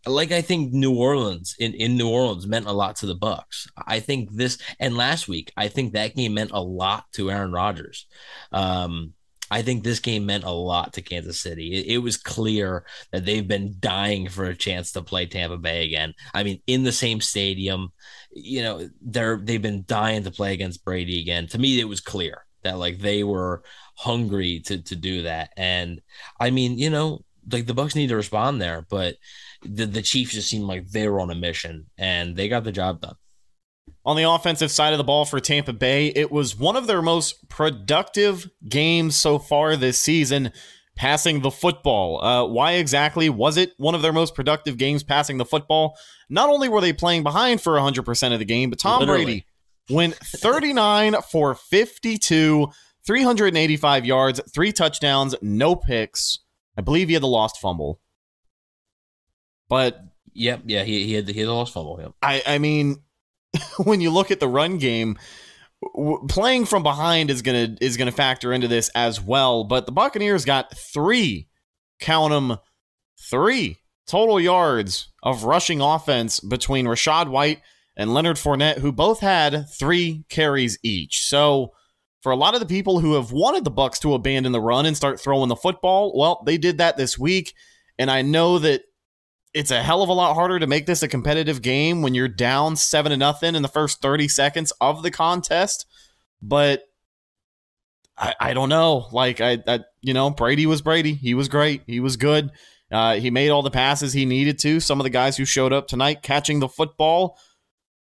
[0.04, 3.68] Like I think New Orleans in, in New Orleans meant a lot to the Bucks.
[3.86, 7.52] I think this and last week I think that game meant a lot to Aaron
[7.52, 8.06] Rodgers.
[8.50, 9.12] Um,
[9.50, 11.74] I think this game meant a lot to Kansas City.
[11.74, 15.85] It, it was clear that they've been dying for a chance to play Tampa Bay
[15.85, 16.14] again.
[16.35, 17.90] I mean, in the same stadium,
[18.32, 21.46] you know, they're they've been dying to play against Brady again.
[21.48, 22.44] To me, it was clear.
[22.62, 23.62] that like they were
[23.96, 25.50] hungry to to do that.
[25.56, 26.00] And
[26.40, 29.16] I mean, you know, like the Bucks need to respond there, but
[29.62, 32.72] the the Chiefs just seemed like they were on a mission and they got the
[32.72, 33.14] job done.
[34.07, 37.03] On the offensive side of the ball for Tampa Bay, it was one of their
[37.03, 40.53] most productive games so far this season
[40.95, 42.25] passing the football.
[42.25, 45.99] Uh, why exactly was it one of their most productive games passing the football?
[46.31, 49.25] Not only were they playing behind for 100% of the game, but Tom Literally.
[49.25, 49.47] Brady
[49.90, 52.69] went 39 for 52,
[53.05, 56.38] 385 yards, three touchdowns, no picks.
[56.79, 58.01] I believe he had the lost fumble.
[59.69, 60.01] But
[60.33, 61.99] yep, yeah, he, he had the, he had the lost fumble.
[62.01, 62.12] Yep.
[62.23, 63.03] I I mean,
[63.85, 65.18] when you look at the run game,
[66.28, 69.64] playing from behind is gonna is gonna factor into this as well.
[69.64, 71.48] But the Buccaneers got three,
[72.00, 72.59] count them,
[73.18, 77.61] three total yards of rushing offense between Rachaad White
[77.96, 81.22] and Leonard Fournette, who both had three carries each.
[81.22, 81.72] So
[82.22, 84.87] for a lot of the people who have wanted the Bucks to abandon the run
[84.87, 87.54] and start throwing the football, well, they did that this week.
[87.98, 88.82] And I know that
[89.57, 92.29] it's a hell of a lot harder to make this a competitive game when you're
[92.29, 95.87] down seven to nothing in the first 30 seconds of the contest.
[96.42, 96.83] But
[98.19, 99.09] I, I don't know.
[99.12, 101.14] Like I, I, you know, Brady was Brady.
[101.14, 101.81] He was great.
[101.87, 102.51] He was good.
[102.92, 104.79] Uh, he made all the passes he needed to.
[104.79, 107.38] Some of the guys who showed up tonight catching the football,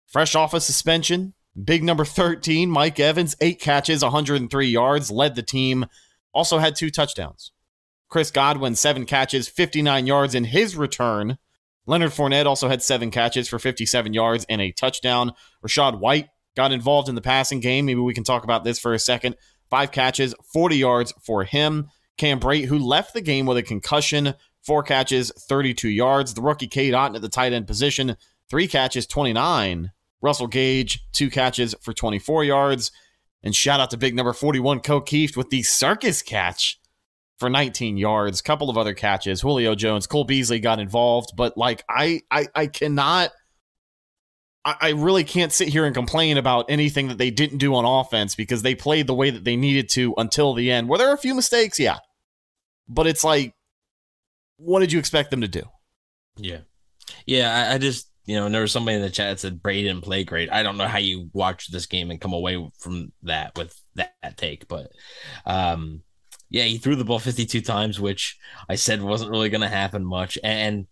[0.06, 1.34] fresh off a suspension.
[1.62, 5.84] Big number 13, Mike Evans, eight catches, 103 yards, led the team.
[6.32, 7.52] Also had two touchdowns.
[8.08, 11.38] Chris Godwin, seven catches, 59 yards in his return.
[11.86, 15.32] Leonard Fournette also had seven catches for 57 yards and a touchdown.
[15.64, 17.86] Rachaad White got involved in the passing game.
[17.86, 19.36] Maybe we can talk about this for a second.
[19.70, 21.88] Five catches, 40 yards for him.
[22.16, 26.34] Cam Brate, who left the game with a concussion, four catches, 32 yards.
[26.34, 28.16] The rookie Cade Otton at the tight end position,
[28.48, 29.90] three catches, 29.
[30.22, 32.92] Russell Gage, two catches for 24 yards.
[33.42, 36.80] And shout out to big number 41, Ko Kieft, with the circus catch
[37.38, 39.40] for 19 yards, couple of other catches.
[39.40, 43.32] Julio Jones, Cole Beasley got involved, but like I I, I cannot
[44.64, 47.84] I, I really can't sit here and complain about anything that they didn't do on
[47.84, 50.88] offense because they played the way that they needed to until the end.
[50.88, 51.78] Were there a few mistakes?
[51.78, 51.98] Yeah.
[52.88, 53.54] But it's like,
[54.56, 55.62] what did you expect them to do?
[56.36, 56.60] Yeah.
[57.26, 59.62] Yeah, I, I just you know, and there was somebody in the chat that said
[59.62, 60.50] Brady didn't play great.
[60.50, 64.14] I don't know how you watch this game and come away from that with that,
[64.22, 64.90] that take, but
[65.44, 66.02] um
[66.54, 68.38] yeah, he threw the ball 52 times, which
[68.68, 70.38] I said wasn't really going to happen much.
[70.44, 70.86] And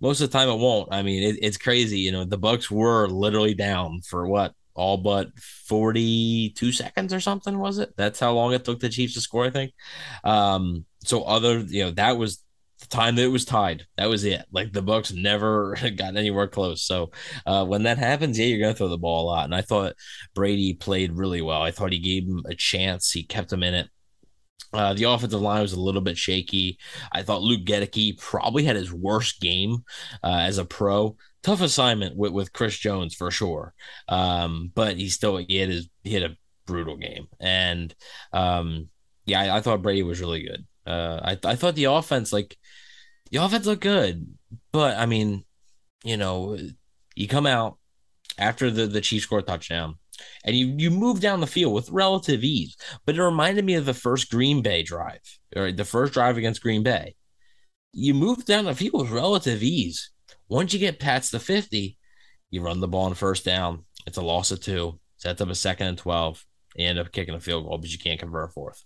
[0.00, 0.90] most of the time it won't.
[0.92, 1.98] I mean, it, it's crazy.
[1.98, 4.54] You know, the Bucks were literally down for what?
[4.76, 7.94] All but 42 seconds or something, was it?
[7.96, 9.72] That's how long it took the Chiefs to score, I think.
[10.22, 12.44] Um, so other, you know, that was
[12.78, 13.86] the time that it was tied.
[13.96, 14.44] That was it.
[14.52, 16.84] Like the Bucks never got anywhere close.
[16.84, 17.10] So
[17.44, 19.46] uh, when that happens, yeah, you're gonna throw the ball a lot.
[19.46, 19.94] And I thought
[20.32, 21.60] Brady played really well.
[21.60, 23.10] I thought he gave him a chance.
[23.10, 23.88] He kept him in it.
[24.72, 26.78] Uh, the offensive line was a little bit shaky.
[27.12, 29.84] I thought Luke Goedeke probably had his worst game
[30.22, 31.16] uh, as a pro.
[31.42, 33.72] Tough assignment with, with Chris Jones for sure,
[34.08, 37.94] um, but he still he had his he had a brutal game, and
[38.32, 38.88] um,
[39.24, 40.66] yeah, I, I, thought Brady was really good.
[40.84, 42.58] Uh, I I thought the offense like
[43.30, 44.26] the offense looked good,
[44.72, 45.44] but I mean,
[46.02, 46.58] you know,
[47.14, 47.78] you come out
[48.36, 49.94] after the the Chiefs score touchdown
[50.44, 52.76] and you you move down the field with relative ease.
[53.06, 55.20] But it reminded me of the first Green Bay drive,
[55.56, 57.14] or the first drive against Green Bay.
[57.92, 60.10] You move down the field with relative ease.
[60.48, 61.96] Once you get past the 50,
[62.50, 63.84] you run the ball on first down.
[64.06, 64.98] It's a loss of two.
[65.16, 66.44] Sets up a second and 12.
[66.76, 68.84] You end up kicking a field goal, but you can't convert a fourth.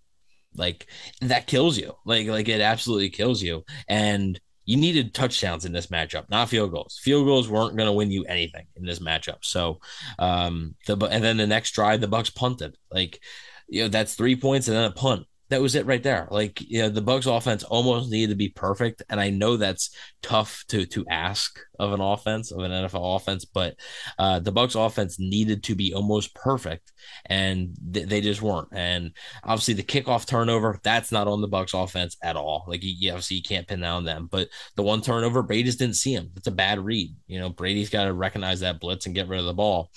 [0.55, 0.87] Like
[1.21, 1.95] that kills you.
[2.05, 3.65] Like, like it absolutely kills you.
[3.89, 7.01] And you needed touchdowns in this matchup, not field goals.
[7.03, 9.39] Field goals weren't going to win you anything in this matchup.
[9.43, 9.81] So,
[10.19, 12.77] um, the and then the next drive, the Bucks punted.
[12.91, 13.21] Like,
[13.69, 16.29] you know, that's three points and then a punt that was it right there.
[16.31, 19.03] Like, you know, the Bucks offense almost needed to be perfect.
[19.11, 23.45] And I know that's tough to to ask of an offense, of an NFL offense,
[23.45, 23.77] but
[24.19, 26.93] uh, the Bucks offense needed to be almost perfect.
[27.27, 28.69] And th- they just weren't.
[28.73, 29.13] And
[29.45, 32.65] obviously the kickoff turnover, that's not on the Bucks offense at all.
[32.67, 34.29] Like you, obviously you can't pin down them.
[34.31, 36.31] But the one turnover, Brady just didn't see him.
[36.35, 37.15] It's a bad read.
[37.27, 39.91] You know, Brady's got to recognize that blitz and get rid of the ball.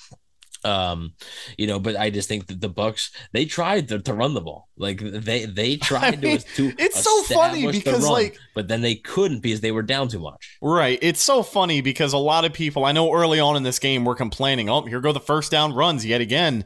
[0.66, 1.14] Um,
[1.58, 4.42] you know, but I just think that the Bucks they tried to, to run the
[4.42, 4.70] ball.
[4.78, 8.68] Like they they tried I mean, to, to It's so funny because run, like but
[8.68, 10.58] then they couldn't because they were down too much.
[10.62, 10.98] Right.
[11.02, 14.06] It's so funny because a lot of people I know early on in this game
[14.06, 16.66] were complaining, "Oh, here go the first down runs yet again."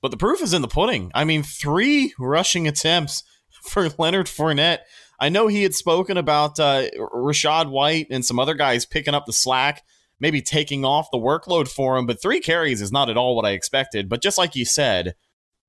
[0.00, 1.12] But the proof is in the pudding.
[1.14, 3.22] I mean, 3 rushing attempts
[3.62, 4.80] for Leonard Fournette.
[5.20, 9.26] I know he had spoken about uh, Rachaad White and some other guys picking up
[9.26, 9.84] the slack
[10.22, 12.06] maybe taking off the workload for him.
[12.06, 14.08] But three carries is not at all what I expected.
[14.08, 15.16] But just like you said,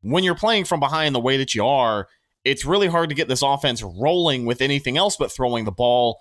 [0.01, 2.07] when you're playing from behind the way that you are,
[2.45, 6.19] it's really hard to get this offense rolling with anything else but throwing the ball,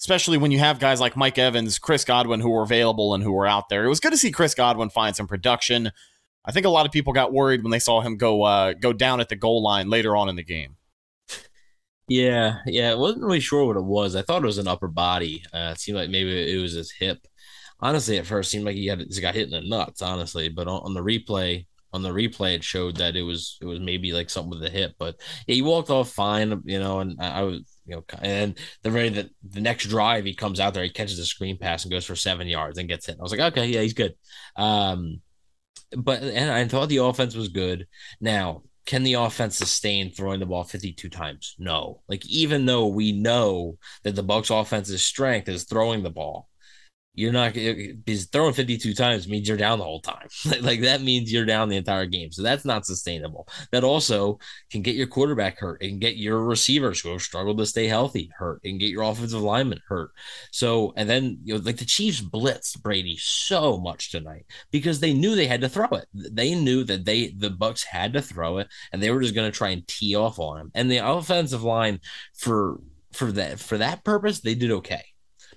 [0.00, 3.32] especially when you have guys like Mike Evans, Chris Godwin who were available and who
[3.32, 3.84] were out there.
[3.84, 5.92] It was good to see Chris Godwin find some production.
[6.46, 8.94] I think a lot of people got worried when they saw him go uh, go
[8.94, 10.76] down at the goal line later on in the game.
[12.06, 14.14] Yeah, yeah, I wasn't really sure what it was.
[14.14, 15.42] I thought it was an upper body.
[15.52, 17.26] Uh, it seemed like maybe it was his hip.
[17.84, 20.00] Honestly, at first, seemed like he had he got hit in the nuts.
[20.00, 23.66] Honestly, but on, on the replay, on the replay, it showed that it was it
[23.66, 24.94] was maybe like something with the hip.
[24.98, 25.16] But
[25.46, 28.90] yeah, he walked off fine, you know, and I, I was you know, and the
[28.90, 31.92] very the, the next drive he comes out there, he catches a screen pass and
[31.92, 33.18] goes for seven yards and gets hit.
[33.20, 34.14] I was like, okay, yeah, he's good.
[34.56, 35.20] Um,
[35.94, 37.86] but and I thought the offense was good.
[38.18, 41.54] Now, can the offense sustain throwing the ball 52 times?
[41.58, 42.00] No.
[42.08, 46.48] Like even though we know that the Bucs offense's strength is throwing the ball,
[47.16, 50.26] you're not because throwing 52 times means you're down the whole time.
[50.62, 52.32] like that means you're down the entire game.
[52.32, 53.46] So that's not sustainable.
[53.70, 57.66] That also can get your quarterback hurt and get your receivers who have struggled to
[57.66, 60.10] stay healthy hurt and get your offensive lineman hurt.
[60.50, 65.14] So and then you know like the Chiefs blitzed Brady so much tonight because they
[65.14, 66.06] knew they had to throw it.
[66.12, 69.50] They knew that they the Bucs had to throw it and they were just going
[69.50, 70.70] to try and tee off on him.
[70.74, 72.00] And the offensive line
[72.34, 72.80] for
[73.12, 75.04] for that for that purpose they did okay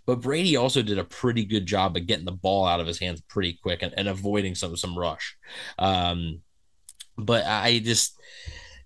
[0.08, 2.98] but Brady also did a pretty good job of getting the ball out of his
[2.98, 5.38] hands pretty quick and, and avoiding some some rush.
[5.78, 6.40] Um,
[7.18, 8.18] but I just,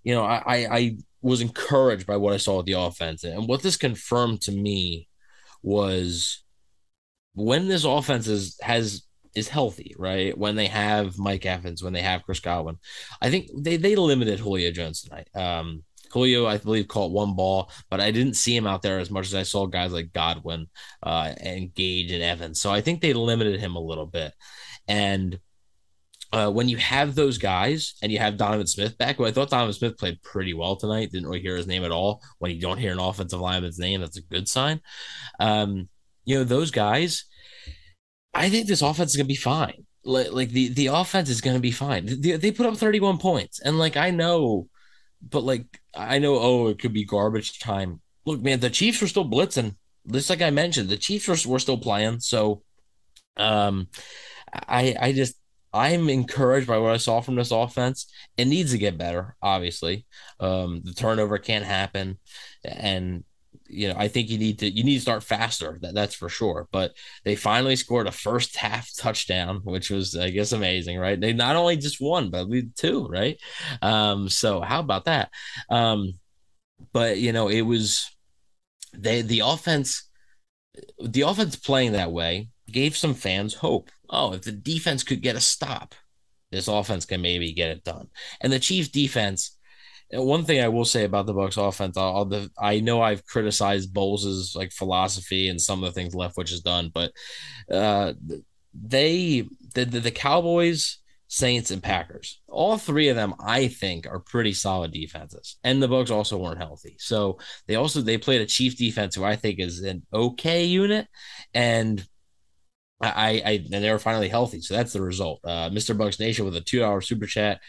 [0.04, 3.62] you know, I, I was encouraged by what I saw with the offense, and what
[3.62, 5.08] this confirmed to me
[5.62, 6.44] was
[7.34, 9.04] when this offense is has
[9.36, 10.36] is healthy, right?
[10.36, 12.78] When they have Mike Evans, when they have Chris Godwin,
[13.22, 15.28] I think they they limited Julio Jones tonight.
[15.36, 19.12] Um, Julio, I believe, caught one ball, but I didn't see him out there as
[19.12, 20.68] much as I saw guys like Godwin
[21.04, 22.62] uh, and Gage and Evans.
[22.62, 24.34] So I think they limited him a little bit.
[24.88, 25.40] And
[26.34, 29.50] uh, when you have those guys and you have Donovan Smith back, who I thought
[29.50, 32.22] Donovan Smith played pretty well tonight, didn't really hear his name at all.
[32.40, 34.80] When you don't hear an offensive lineman's name, that's a good sign.
[35.40, 35.90] Um,
[36.24, 37.26] you know, those guys,
[38.34, 39.86] I think this offense is going to be fine.
[40.04, 42.06] Like, like the, the offense is going to be fine.
[42.06, 43.60] They, they put up 31 points.
[43.60, 44.68] And like, I know
[45.28, 48.02] but like I know, oh, it could be garbage time.
[48.26, 49.76] Look, man, the Chiefs were still blitzing.
[50.10, 52.20] Just like I mentioned, the Chiefs were, were still playing.
[52.20, 52.64] So,
[53.38, 53.88] um,
[54.54, 55.36] I I just
[55.74, 58.12] I'm encouraged by what I saw from this offense.
[58.38, 60.06] It needs to get better, obviously.
[60.40, 62.20] Um, the turnover can't happen,
[62.64, 63.24] and
[63.72, 65.78] you know, I think you need to you need to start faster.
[65.82, 66.68] That, that's for sure.
[66.72, 71.20] But they finally scored a first half touchdown, which was I guess amazing, right?
[71.20, 73.40] They not only just won, but we two, right?
[73.82, 75.30] Um, so how about that?
[75.70, 76.14] Um,
[76.94, 78.10] but you know, it was
[78.94, 80.10] they the offense
[81.00, 83.90] the offense playing that way gave some fans hope.
[84.10, 85.96] Oh, if the defense could get a stop,
[86.52, 88.10] this offense can maybe get it done.
[88.42, 89.58] And the Chiefs defense
[90.14, 93.94] one thing I will say about the Bucs offense, I'll, I'll, i know I've criticized
[93.94, 97.12] Bowles' like philosophy and some of the things Leftwich has done, but
[97.72, 98.14] uh,
[98.74, 100.98] they the, the, the Cowboys,
[101.28, 105.58] Saints, and Packers, all three of them, I think, are pretty solid defenses.
[105.64, 109.24] And the Bucs also weren't healthy, so they also they played a Chief defense who
[109.24, 111.08] I think is an okay unit,
[111.54, 112.06] and
[113.02, 115.40] I, I and they were finally healthy, so that's the result.
[115.44, 115.96] Uh, Mr.
[115.96, 117.60] Bucs Nation with a two-hour super chat.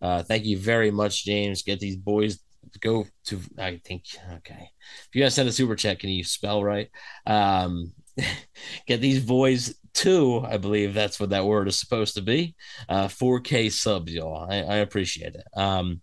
[0.00, 1.62] Uh, thank you very much, James.
[1.62, 2.38] Get these boys
[2.80, 3.40] go to.
[3.58, 4.04] I think
[4.38, 4.70] okay.
[5.08, 6.88] If you guys send a super chat, can you spell right?
[7.26, 7.92] Um,
[8.86, 10.44] get these boys to.
[10.46, 12.54] I believe that's what that word is supposed to be.
[12.88, 14.46] Uh, 4K subs, y'all.
[14.50, 15.44] I, I appreciate it.
[15.54, 16.02] Um,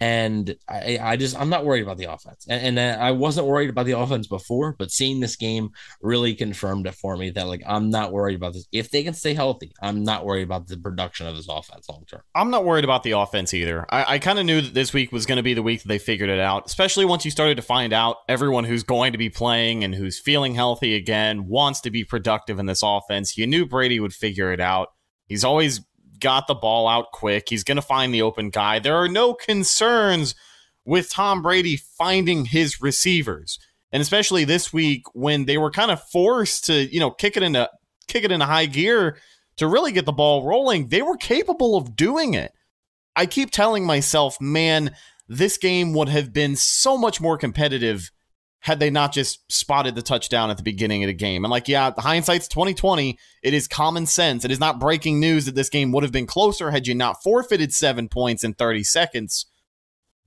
[0.00, 3.70] and I, I just I'm not worried about the offense, and, and I wasn't worried
[3.70, 5.70] about the offense before, but seeing this game
[6.02, 8.66] really confirmed it for me that like I'm not worried about this.
[8.72, 12.04] If they can stay healthy, I'm not worried about the production of this offense long
[12.06, 12.20] term.
[12.34, 13.86] I'm not worried about the offense either.
[13.90, 15.88] I, I kind of knew that this week was going to be the week that
[15.88, 19.18] they figured it out, especially once you started to find out everyone who's going to
[19.18, 23.15] be playing and who's feeling healthy again wants to be productive in this offense.
[23.36, 24.88] You knew Brady would figure it out.
[25.26, 25.80] He's always
[26.20, 27.48] got the ball out quick.
[27.48, 28.78] He's going to find the open guy.
[28.78, 30.34] There are no concerns
[30.84, 33.58] with Tom Brady finding his receivers.
[33.92, 37.42] And especially this week when they were kind of forced to, you know, kick it
[37.42, 37.68] into
[38.08, 39.18] kick it into high gear
[39.56, 42.52] to really get the ball rolling, they were capable of doing it.
[43.16, 44.94] I keep telling myself, man,
[45.28, 48.10] this game would have been so much more competitive
[48.66, 51.44] had they not just spotted the touchdown at the beginning of the game.
[51.44, 53.16] And like, yeah, hindsight's 2020.
[53.44, 54.44] It is common sense.
[54.44, 57.22] It is not breaking news that this game would have been closer had you not
[57.22, 59.46] forfeited seven points in 30 seconds.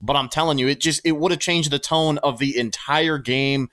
[0.00, 3.18] But I'm telling you, it just it would have changed the tone of the entire
[3.18, 3.68] game.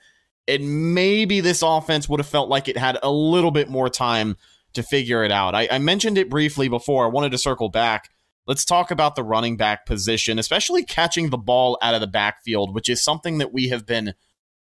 [0.46, 4.36] And maybe this offense would have felt like it had a little bit more time
[4.74, 5.54] to figure it out.
[5.54, 7.06] I, I mentioned it briefly before.
[7.06, 8.10] I wanted to circle back.
[8.46, 12.74] let's talk about the running back position, especially catching the ball out of the backfield,
[12.74, 14.12] which is something that we have been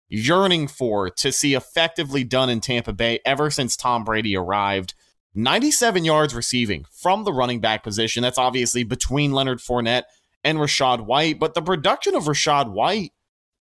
[0.08, 4.94] yearning for to see effectively done in Tampa Bay ever since Tom Brady arrived.
[5.34, 8.22] 97 yards receiving from the running back position.
[8.22, 10.04] That's obviously between Leonard Fournette
[10.42, 13.12] and Rachaad White, but the production of Rachaad White,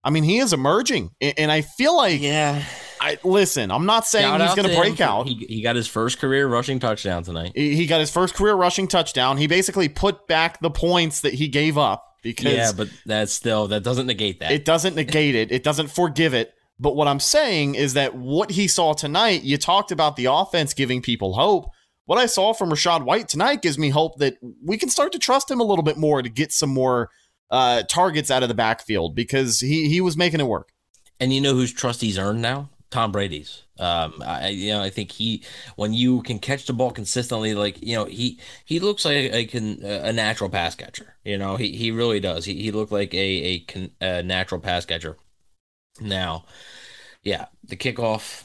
[0.04, 2.64] I mean, he is emerging, and I feel like yeah.
[3.02, 3.72] I listen.
[3.72, 5.08] I'm not saying Shout he's going to to break him.
[5.08, 5.28] out.
[5.28, 7.54] He, he got his first career rushing touchdown tonight.
[7.56, 9.38] He he got his first career rushing touchdown.
[9.38, 13.68] He basically put back the points that he gave up because Yeah, but that's still
[13.68, 14.52] that doesn't negate that.
[14.52, 15.52] it doesn't negate it.
[15.52, 16.54] It doesn't forgive it.
[16.78, 20.74] But what I'm saying is that what he saw tonight, you talked about the offense
[20.74, 21.70] giving people hope.
[22.06, 25.20] What I saw from Rachaad White tonight gives me hope that we can start to
[25.20, 27.10] trust him a little bit more to get some more
[27.50, 30.70] uh, targets out of the backfield because he he was making it work.
[31.20, 32.70] And you know whose trust he's earned now?
[32.92, 33.64] Tom Brady's.
[33.80, 35.44] Um, I you know I think he
[35.76, 39.50] when you can catch the ball consistently, like you know he he looks like a,
[39.58, 41.16] a, a natural pass catcher.
[41.24, 42.46] You know he he really does.
[42.46, 43.66] He he looked like a
[44.02, 45.18] a, a natural pass catcher.
[46.00, 46.46] Now,
[47.24, 48.44] yeah, the kickoff.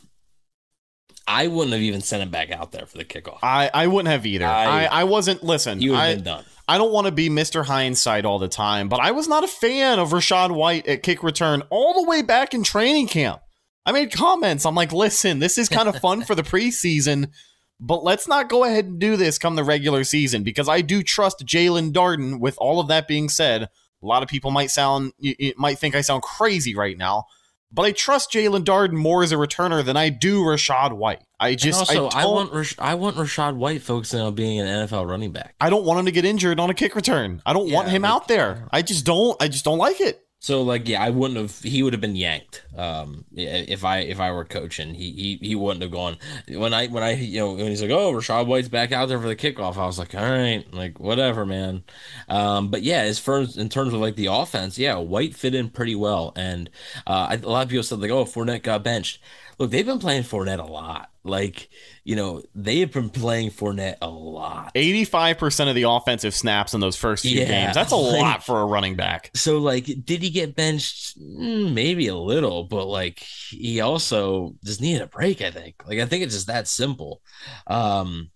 [1.27, 3.39] I wouldn't have even sent him back out there for the kickoff.
[3.43, 4.47] I, I wouldn't have either.
[4.47, 5.81] I, I- I, wasn't listen.
[5.81, 6.45] You have been done.
[6.67, 7.65] I don't want to be Mr.
[7.65, 11.23] Hindsight all the time, but I was not a fan of Rachaad White at kick
[11.23, 13.43] return all the way back in training camp.
[13.91, 14.65] I made comments.
[14.65, 17.33] I'm like, listen, this is kind of fun for the preseason,
[17.81, 21.03] but let's not go ahead and do this come the regular season because I do
[21.03, 22.39] trust Jaelon Darden.
[22.39, 23.69] With all of that being said, a
[24.07, 25.13] lot of people might sound,
[25.57, 27.25] might think I sound crazy right now,
[27.73, 31.25] but I trust Jaelon Darden more as a returner than I do Rachaad White.
[31.41, 34.61] I just, and also, I, I, want Rash- I want Rachaad White focusing on being
[34.61, 35.57] an NFL running back.
[35.61, 37.43] I don't want him to get injured on a kick return.
[37.45, 38.69] I don't want him like- out there.
[38.71, 39.37] I just don't.
[39.43, 40.25] I just don't like it.
[40.43, 41.61] So like yeah, I wouldn't have.
[41.61, 42.65] He would have been yanked.
[42.75, 46.17] Um, if I if I were coaching, he he he wouldn't have gone.
[46.49, 49.21] When I when I you know when he's like, oh, Rachaad White's back out there
[49.21, 51.85] for the kickoff, I was like, all right, like whatever, man.
[52.29, 55.55] Um, but yeah, as far as in terms of like the offense, yeah, White fit
[55.55, 56.71] in pretty well, and
[57.07, 59.21] uh, a lot of people said like, oh, Fournette got benched.
[59.59, 61.11] Look, they've been playing Fournette a lot.
[61.23, 61.69] Like
[62.05, 64.73] you know, they have been playing Fournette a lot.
[64.75, 67.75] 85% of the offensive snaps in those first few Yeah, games.
[67.75, 69.31] That's a like- lot for a running back.
[69.35, 71.19] So like, did he get benched?
[71.21, 73.19] Mm, Maybe a little, but like
[73.51, 75.43] he also just needed a break.
[75.43, 75.83] I think.
[75.87, 77.21] Like I think it's just that simple.
[77.67, 78.31] Um,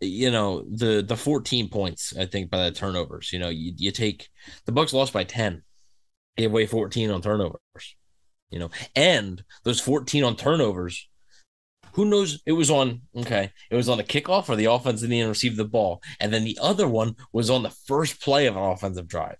[0.00, 2.12] you know the the 14 points.
[2.18, 3.32] I think by the turnovers.
[3.32, 4.28] You know you you take
[4.66, 5.62] the Bucs lost by 10,
[6.36, 7.96] gave away 14 on turnovers.
[8.50, 11.08] You know, and those 14 on turnovers.
[11.92, 12.42] Who knows?
[12.46, 13.50] It was on okay.
[13.70, 16.44] It was on a kickoff, or the offense didn't even receive the ball, and then
[16.44, 19.38] the other one was on the first play of an offensive drive.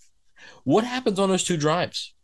[0.65, 2.15] What happens on those two drives?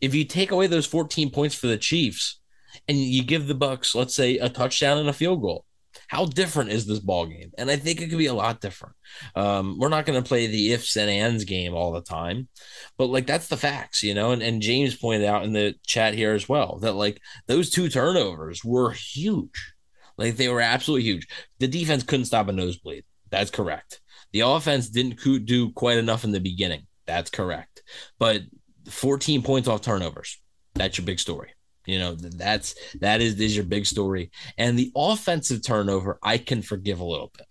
[0.00, 2.40] If you take away those 14 points for the Chiefs
[2.86, 5.64] and you give the Bucs, let's say, a touchdown and a field goal,
[6.08, 7.52] how different is this ball game?
[7.56, 8.96] And I think it could be a lot different.
[9.36, 12.48] Um, we're not going to play the ifs and ands game all the time,
[12.96, 14.32] but like that's the facts, you know.
[14.32, 17.88] And, and James pointed out in the chat here as well that like those two
[17.88, 19.74] turnovers were huge,
[20.16, 21.28] like they were absolutely huge.
[21.58, 23.04] The defense couldn't stop a nosebleed.
[23.30, 24.00] That's correct.
[24.32, 26.86] The offense didn't do quite enough in the beginning.
[27.06, 27.82] That's correct.
[28.18, 28.42] But
[28.88, 30.40] 14 points off turnovers.
[30.74, 31.50] That's your big story.
[31.88, 34.30] You know, that's that is, is your big story.
[34.58, 37.46] And the offensive turnover, I can forgive a little bit.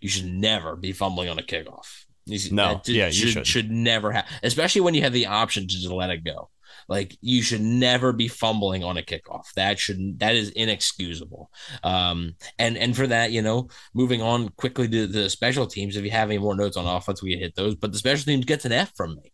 [0.00, 1.86] You should never be fumbling on a kickoff.
[2.24, 5.64] You should- No, yeah, you should, should never have, especially when you have the option
[5.64, 6.48] to just let it go.
[6.88, 9.52] Like you should never be fumbling on a kickoff.
[9.56, 11.50] That should that is inexcusable.
[11.84, 15.96] Um, and and for that, you know, moving on quickly to the special teams.
[15.96, 17.74] If you have any more notes on offense, we can hit those.
[17.74, 19.32] But the special teams gets an F from me.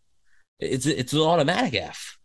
[0.58, 2.18] It's it's an automatic F.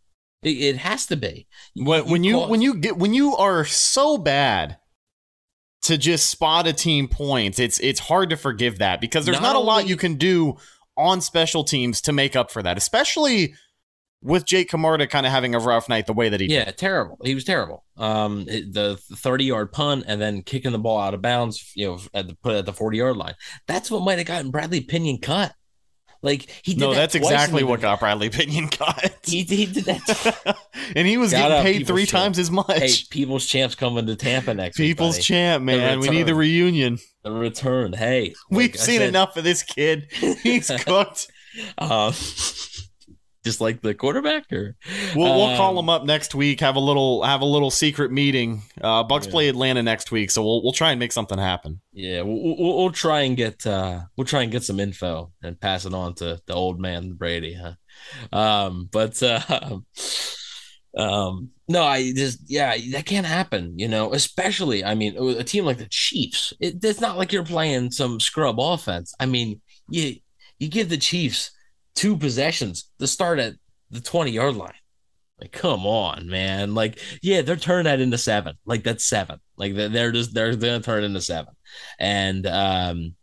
[0.43, 1.47] It, it has to be.
[1.75, 4.77] When, when you when you get when you are so bad
[5.83, 9.53] to just spot a team points, it's it's hard to forgive that because there's not,
[9.53, 10.57] Not a lot you can do
[10.97, 13.53] on special teams to make up for that, especially
[14.23, 16.53] with Jake Camarda kind of having a rough night the way that he did.
[16.53, 17.17] Yeah, terrible.
[17.23, 17.83] He was terrible.
[17.97, 21.71] Um, the thirty yard punt and then kicking the ball out of bounds.
[21.75, 23.35] You know, at the put at the forty yard line.
[23.67, 25.53] That's what might have gotten Bradley Pinion cut.
[26.23, 29.17] Like he did No, that that's exactly what got Bradley Pinion cut.
[29.23, 30.57] he, he did that.
[30.95, 32.23] and he was Shout getting paid three Champ.
[32.25, 32.67] times as much.
[32.67, 34.77] hey, People's Champs coming to Tampa next.
[34.77, 35.23] People's buddy.
[35.23, 35.99] champ, man.
[35.99, 36.99] We need the reunion.
[37.23, 37.93] The return.
[37.93, 40.07] Hey, We've like seen said, enough of this kid.
[40.11, 41.27] He's cooked.
[41.77, 42.13] Um,
[43.43, 44.75] just like the quarterback, or
[45.15, 46.59] We'll, we'll call Um, him up next week.
[46.59, 48.61] Have a little have a little secret meeting.
[48.79, 49.31] Uh, Bucs Yeah.
[49.31, 51.81] play Atlanta next week, so we'll we'll try and make something happen.
[51.93, 55.59] Yeah, we'll, we'll, we'll try and get uh we'll try and get some info and
[55.59, 57.73] pass it on to the old man Brady, huh?
[58.37, 59.79] Um, but uh,
[60.97, 64.13] um, no, I just yeah, that can't happen, you know.
[64.13, 68.19] Especially, I mean, a team like the Chiefs, it, it's not like you're playing some
[68.19, 69.13] scrub offense.
[69.19, 70.15] I mean, you
[70.59, 71.51] you give the Chiefs
[71.95, 73.55] two possessions to start at
[73.89, 74.73] the 20 yard line.
[75.39, 76.75] Like, come on, man.
[76.75, 78.55] Like, yeah, they're turning that into seven.
[78.65, 79.39] Like, that's seven.
[79.57, 81.53] Like, they're just, they're going to turn into seven.
[81.99, 83.15] And, um,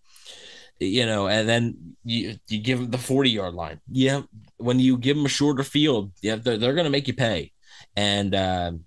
[0.81, 3.81] you know, and then you, you give them the 40 yard line.
[3.89, 4.23] Yeah.
[4.57, 7.53] When you give them a shorter field, yeah, they're, they're going to make you pay.
[7.95, 8.85] And, um,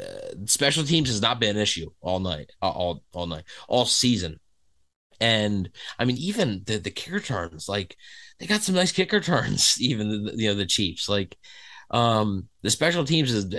[0.00, 4.38] uh, special teams has not been an issue all night, all all night, all season.
[5.20, 7.96] And I mean, even the the kick returns, like
[8.38, 9.76] they got some nice kick returns.
[9.80, 11.36] Even the, you know the Chiefs, like
[11.90, 13.54] um the special teams is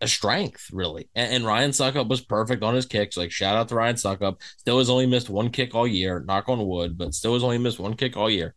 [0.00, 1.08] a strength really.
[1.14, 3.16] And, and Ryan Succop was perfect on his kicks.
[3.16, 4.40] Like shout out to Ryan Succop.
[4.58, 6.24] Still has only missed one kick all year.
[6.26, 8.54] Knock on wood, but still has only missed one kick all year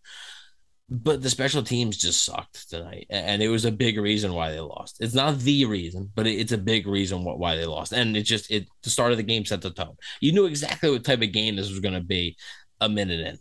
[0.94, 4.60] but the special teams just sucked tonight, and it was a big reason why they
[4.60, 4.98] lost.
[5.00, 7.94] It's not the reason, but it's a big reason why they lost.
[7.94, 9.96] And it just it the start of the game set the tone.
[10.20, 12.36] You knew exactly what type of game this was going to be
[12.82, 13.40] a minute in.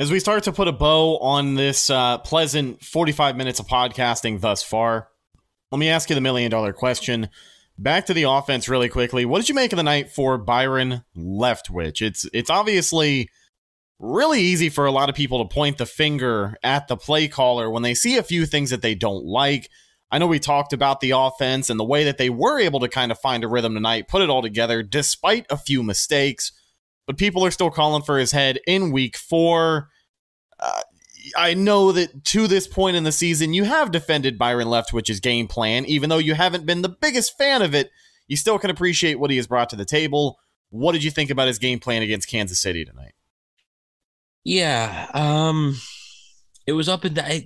[0.00, 4.40] As we start to put a bow on this uh, pleasant 45 minutes of podcasting
[4.40, 5.06] thus far,
[5.70, 7.28] let me ask you the million dollar question.
[7.78, 9.24] Back to the offense really quickly.
[9.24, 12.02] What did you make of the night for Byron Leftwich?
[12.02, 13.30] It's it's obviously
[14.00, 17.70] really easy for a lot of people to point the finger at the play caller
[17.70, 19.68] when they see a few things that they don't like.
[20.10, 22.88] I know we talked about the offense and the way that they were able to
[22.88, 26.50] kind of find a rhythm tonight, put it all together despite a few mistakes,
[27.06, 29.90] but people are still calling for his head in week four.
[30.58, 30.80] Uh,
[31.36, 35.46] I know that to this point in the season, you have defended Byron Leftwich's game
[35.46, 37.90] plan, even though you haven't been the biggest fan of it.
[38.26, 40.38] You still can appreciate what he has brought to the table.
[40.70, 43.12] What did you think about his game plan against Kansas City tonight?
[44.44, 45.76] Yeah, um,
[46.66, 47.40] it was up and down.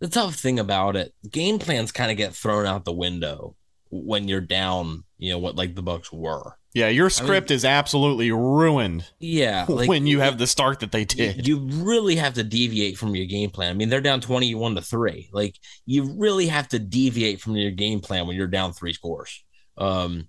[0.00, 3.56] The tough thing about it, game plans kind of get thrown out the window
[3.90, 5.04] when you're down.
[5.18, 6.56] You know what, like the Bucs were.
[6.74, 9.08] Yeah, your script I mean, is absolutely ruined.
[9.20, 12.98] Yeah, like, when you have the start that they did, you really have to deviate
[12.98, 13.70] from your game plan.
[13.70, 15.30] I mean, they're down twenty-one to three.
[15.32, 15.56] Like
[15.86, 19.44] you really have to deviate from your game plan when you're down three scores.
[19.78, 20.28] Um,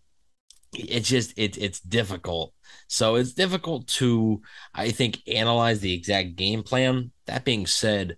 [0.79, 2.53] it's just it, it's difficult.
[2.87, 4.41] So it's difficult to
[4.73, 7.11] i think analyze the exact game plan.
[7.27, 8.17] That being said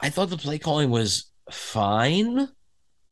[0.00, 2.48] i thought the play calling was fine.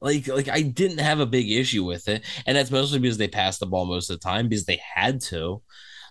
[0.01, 2.25] Like like i didn't have a big issue with it.
[2.47, 5.21] And that's mostly because they passed the ball most of the time because they had
[5.23, 5.63] to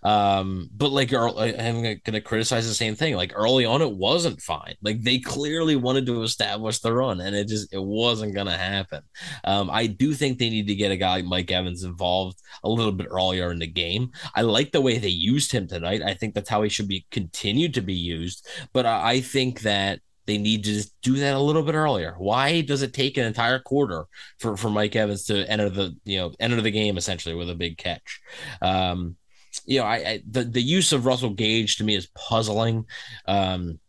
[0.03, 3.15] um, but like I'm going to criticize the same thing.
[3.15, 4.75] Like early on, it wasn't fine.
[4.81, 8.53] Like they clearly wanted to establish the run, and it just it wasn't going to
[8.53, 9.01] happen.
[9.43, 12.69] Um, I do think they need to get a guy like Mike Evans involved a
[12.69, 14.11] little bit earlier in the game.
[14.35, 16.01] I like the way they used him tonight.
[16.01, 18.47] I think that's how he should be continued to be used.
[18.73, 22.15] But I, I think that they need to just do that a little bit earlier.
[22.17, 24.05] Why does it take an entire quarter
[24.39, 27.55] for, for Mike Evans to enter the you know enter the game essentially with a
[27.55, 28.21] big catch?
[28.61, 29.17] Um,
[29.65, 32.85] you know, I, I, the the use of Russell Gage to me is puzzling.
[33.27, 33.79] Um,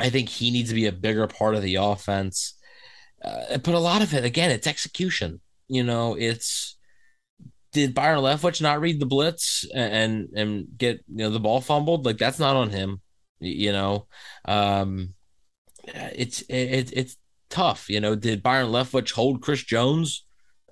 [0.00, 2.54] I think he needs to be a bigger part of the offense.
[3.24, 5.40] Uh, but a lot of it, again, it's execution.
[5.68, 6.76] You know, it's
[7.72, 12.04] did Byron Leftwich not read the blitz and and get you know the ball fumbled?
[12.04, 13.00] Like that's not on him.
[13.40, 14.06] You know,
[14.44, 15.14] um,
[15.84, 17.16] it's it, it's
[17.48, 17.88] tough.
[17.88, 20.24] You know, did Byron Leftwich hold Chris Jones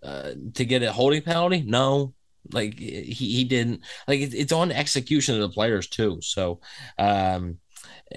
[0.02, 1.62] uh, to get a holding penalty?
[1.62, 2.14] No.
[2.52, 6.18] Like he, he didn't like it, it's on execution of the players too.
[6.20, 6.60] So
[6.98, 7.58] um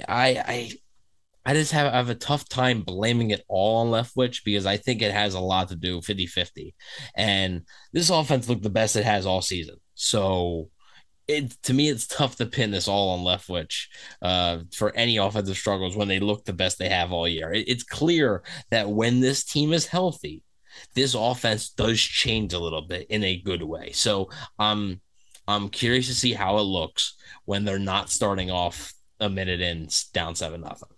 [0.08, 0.72] I I
[1.46, 4.78] I just have I have a tough time blaming it all on Leftwich because I
[4.78, 6.74] think it has a lot to do 50-50.
[7.16, 9.76] And this offense looked the best it has all season.
[9.96, 10.70] So
[11.28, 13.88] it to me it's tough to pin this all on Leftwich
[14.22, 17.52] uh, for any offensive struggles when they look the best they have all year.
[17.52, 20.44] It, it's clear that when this team is healthy,
[20.96, 23.92] this offense does change a little bit in a good way.
[23.92, 25.02] So um,
[25.48, 27.16] I'm curious to see how it looks
[27.46, 30.90] when they're not starting off a minute in down seven nothing.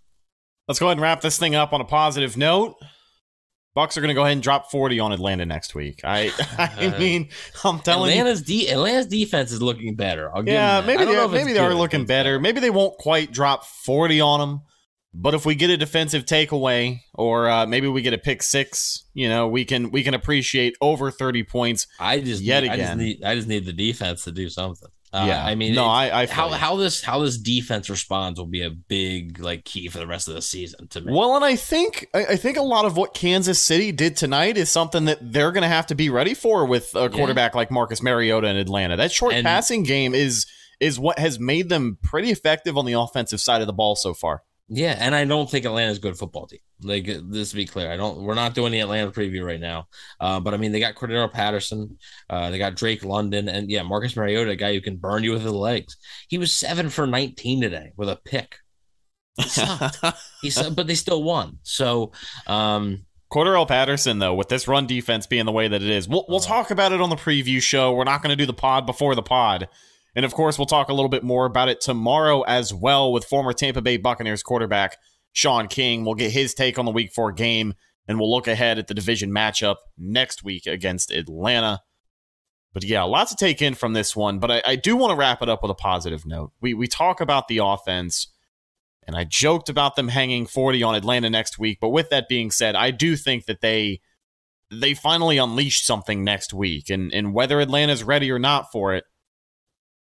[0.67, 2.75] Let's go ahead and wrap this thing up on a positive note.
[3.75, 5.99] Bucs are going to go ahead and drop 40 on Atlanta next week.
[6.03, 7.29] I I mean,
[7.63, 8.67] I'm telling Atlanta's you.
[8.67, 10.31] De- Atlanta's defense is looking better.
[10.45, 12.39] yeah, maybe they, maybe they are looking better.
[12.39, 14.61] Maybe they won't quite drop 40 on them.
[15.17, 19.05] But if we get a defensive takeaway, or uh, maybe we get a pick six,
[19.13, 21.87] you know, we can we can appreciate over thirty points.
[21.99, 22.79] I just yet need, again.
[22.79, 24.89] I just, need, I just need the defense to do something.
[25.13, 28.47] Uh, yeah, I mean, no, I, I how how this how this defense responds will
[28.47, 31.13] be a big like key for the rest of the season to me.
[31.13, 34.69] Well, and I think I, think a lot of what Kansas City did tonight is
[34.69, 37.59] something that they're going to have to be ready for with a quarterback yeah.
[37.59, 38.97] like Marcus Mariota in Atlanta.
[38.97, 40.47] That short and, passing game is
[40.81, 44.13] is what has made them pretty effective on the offensive side of the ball so
[44.13, 44.43] far.
[44.67, 46.59] Yeah, and I don't think Atlanta's a good football team.
[46.81, 48.23] Like this to be clear, I don't.
[48.23, 49.87] We're not doing the Atlanta preview right now,
[50.19, 51.97] uh, but I mean they got Cordarrelle Patterson,
[52.29, 55.31] uh, they got Drake London, and yeah, Marcus Mariota, a guy who can burn you
[55.31, 55.97] with his legs.
[56.27, 58.57] He was seven for nineteen today with a pick.
[60.41, 61.59] he said, but they still won.
[61.61, 62.11] So,
[62.47, 66.25] um, Cordarrelle Patterson, though, with this run defense being the way that it is, we'll,
[66.27, 67.93] we'll talk about it on the preview show.
[67.93, 69.67] We're not going to do the pod before the pod.
[70.15, 73.25] And of course, we'll talk a little bit more about it tomorrow as well with
[73.25, 74.97] former Tampa Bay Buccaneers quarterback
[75.33, 76.05] Shaun King.
[76.05, 77.73] We'll get his take on the week four game,
[78.07, 81.81] and we'll look ahead at the division matchup next week against Atlanta.
[82.73, 84.39] But yeah, lots to take in from this one.
[84.39, 86.51] But I, I do want to wrap it up with a positive note.
[86.61, 88.27] We we talk about the offense,
[89.05, 91.79] and I joked about them hanging 40 on Atlanta next week.
[91.81, 93.99] But with that being said, I do think that they
[94.71, 96.89] they finally unleash something next week.
[96.89, 99.03] And and whether Atlanta's ready or not for it,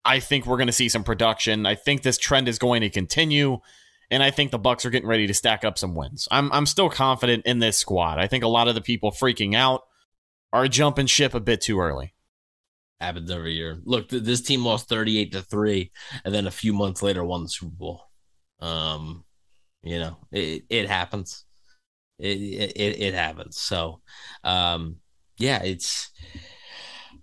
[0.06, 1.66] I think we're going to see some production.
[1.66, 3.60] I think this trend is going to continue,
[4.10, 6.28] and I think the Bucs are getting ready to stack up some wins.
[6.32, 8.18] I'm I'm still confident in this squad.
[8.18, 9.82] I think a lot of the people freaking out
[10.52, 12.16] are jumping ship a bit too early.
[13.00, 13.80] Happens every year.
[13.84, 15.92] Look, th- this team lost 38 to 3
[16.26, 18.10] and then a few months later won the Super Bowl.
[18.60, 19.24] Um,
[19.84, 21.46] you know, it it happens.
[22.18, 22.38] It
[22.76, 23.58] it it happens.
[23.58, 24.02] So,
[24.44, 24.98] um,
[25.38, 26.12] yeah, it's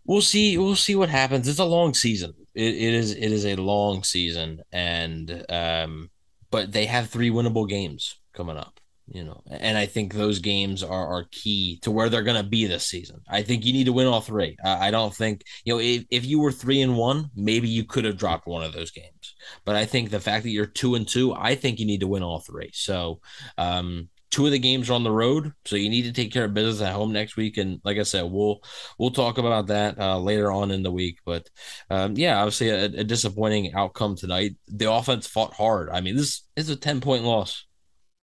[0.07, 1.47] we'll see we'll see what happens.
[1.47, 2.33] It's a long season.
[2.57, 6.11] It, it is it is a long season, and um,
[6.51, 8.81] but they have three winnable games coming up.
[9.09, 12.49] You know, and I think those games are, are key to where they're going to
[12.49, 13.21] be this season.
[13.29, 14.57] I think you need to win all three.
[14.65, 17.85] I, I don't think you know if, if you were three and one, maybe you
[17.85, 19.37] could have dropped one of those games.
[19.65, 22.09] But I think the fact that you're two and two, I think you need to
[22.09, 22.71] win all three.
[22.73, 23.21] So,
[23.59, 26.45] um, two of the games are on the road, so you need to take care
[26.45, 27.57] of business at home next week.
[27.57, 28.61] And like I said, we'll
[28.99, 31.21] we'll talk about that uh, later on in the week.
[31.25, 31.49] But
[31.89, 34.57] um, yeah, obviously a, a, disappointing outcome tonight.
[34.69, 35.89] The offense fought hard.
[35.89, 37.66] I mean, this is a ten point loss.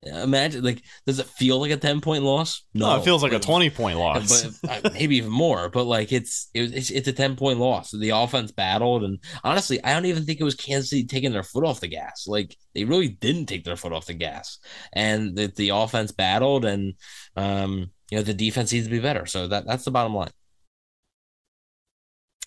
[0.05, 2.65] Imagine, like, does it feel like a ten point loss?
[2.75, 5.69] No, no it feels like but, a twenty point loss, but uh, maybe even more.
[5.69, 7.93] But like, it's it, it's it's a ten point loss.
[7.93, 11.45] The offense battled, and honestly, I don't even think it was Kansas City taking their
[11.45, 12.27] foot off the gas.
[12.27, 14.59] Like, they really didn't take their foot off the gas,
[14.93, 16.95] and the, the offense battled, and
[17.37, 19.25] um, you know, the defense needs to be better.
[19.25, 20.31] So that that's the bottom line.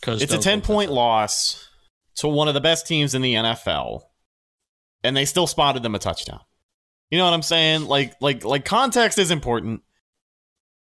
[0.05, 1.69] It's a ten point loss
[2.15, 4.01] to one of the best teams in the NFL,
[5.05, 6.41] and they still spotted them a touchdown.
[7.09, 7.85] You know what I'm saying?
[7.85, 9.81] Like like like context is important.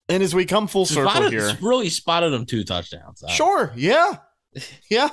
[0.08, 3.24] And as we come full circle spotted, here, really spotted them two touchdowns.
[3.30, 4.18] Sure, yeah,
[4.90, 5.10] yeah,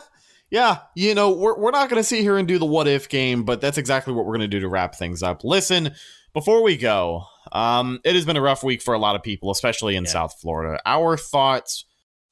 [0.50, 0.78] yeah.
[0.94, 3.44] You know, we're we're not going to sit here and do the what if game,
[3.44, 5.44] but that's exactly what we're going to do to wrap things up.
[5.44, 5.94] Listen,
[6.32, 9.50] before we go, um, it has been a rough week for a lot of people,
[9.50, 10.10] especially in yeah.
[10.10, 10.80] South Florida.
[10.86, 11.84] Our thoughts,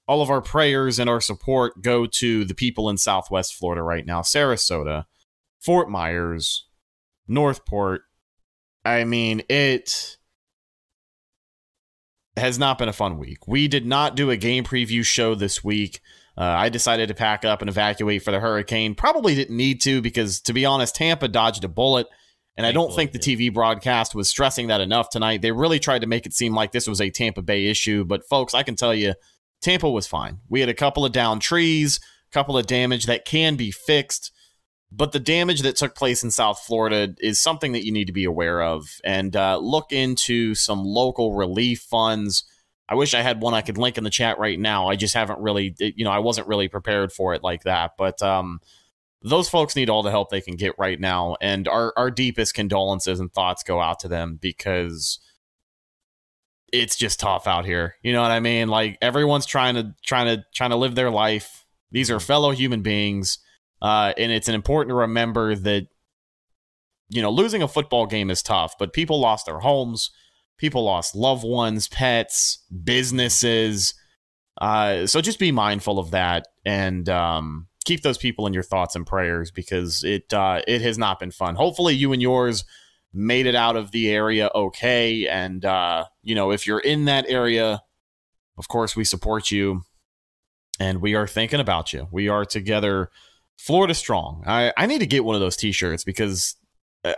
[0.08, 4.06] all of our prayers, and our support go to the people in Southwest Florida right
[4.06, 5.04] now: Sarasota,
[5.60, 6.66] Fort Myers,
[7.28, 8.02] Northport,
[8.84, 10.18] I mean, it
[12.36, 13.46] has not been a fun week.
[13.46, 16.00] We did not do a game preview show this week.
[16.36, 18.94] Uh, I decided to pack up and evacuate for the hurricane.
[18.94, 22.08] Probably didn't need to because, to be honest, Tampa dodged a bullet.
[22.56, 25.42] And I don't think the TV broadcast was stressing that enough tonight.
[25.42, 28.04] They really tried to make it seem like this was a Tampa Bay issue.
[28.04, 29.14] But, folks, I can tell you,
[29.60, 30.38] Tampa was fine.
[30.48, 31.98] We had a couple of down trees,
[32.30, 34.30] a couple of damage that can be fixed.
[34.96, 38.12] But the damage that took place in South Florida is something that you need to
[38.12, 42.44] be aware of and uh, look into some local relief funds.
[42.88, 44.86] I wish I had one I could link in the chat right now.
[44.88, 47.92] I just haven't really, you know, I wasn't really prepared for it like that.
[47.98, 48.60] But um,
[49.20, 51.36] those folks need all the help they can get right now.
[51.40, 55.18] And our, our deepest condolences and thoughts go out to them because
[56.72, 57.96] it's just tough out here.
[58.02, 58.68] You know what I mean?
[58.68, 61.64] Like everyone's trying to trying to trying to live their life.
[61.90, 63.38] These are fellow human beings
[63.84, 65.88] uh, and it's important to remember that,
[67.10, 70.10] you know, losing a football game is tough, but people lost their homes,
[70.56, 73.92] people lost loved ones, pets, businesses.
[74.58, 78.96] Uh, so just be mindful of that and um, keep those people in your thoughts
[78.96, 81.54] and prayers because it uh, it has not been fun.
[81.54, 82.64] Hopefully, you and yours
[83.12, 85.28] made it out of the area okay.
[85.28, 87.82] And uh, you know, if you're in that area,
[88.56, 89.82] of course, we support you,
[90.80, 92.08] and we are thinking about you.
[92.10, 93.10] We are together
[93.58, 94.42] Florida strong.
[94.46, 96.56] I, I need to get one of those t-shirts because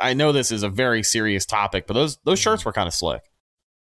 [0.01, 2.95] I know this is a very serious topic, but those those shirts were kind of
[2.95, 3.22] slick.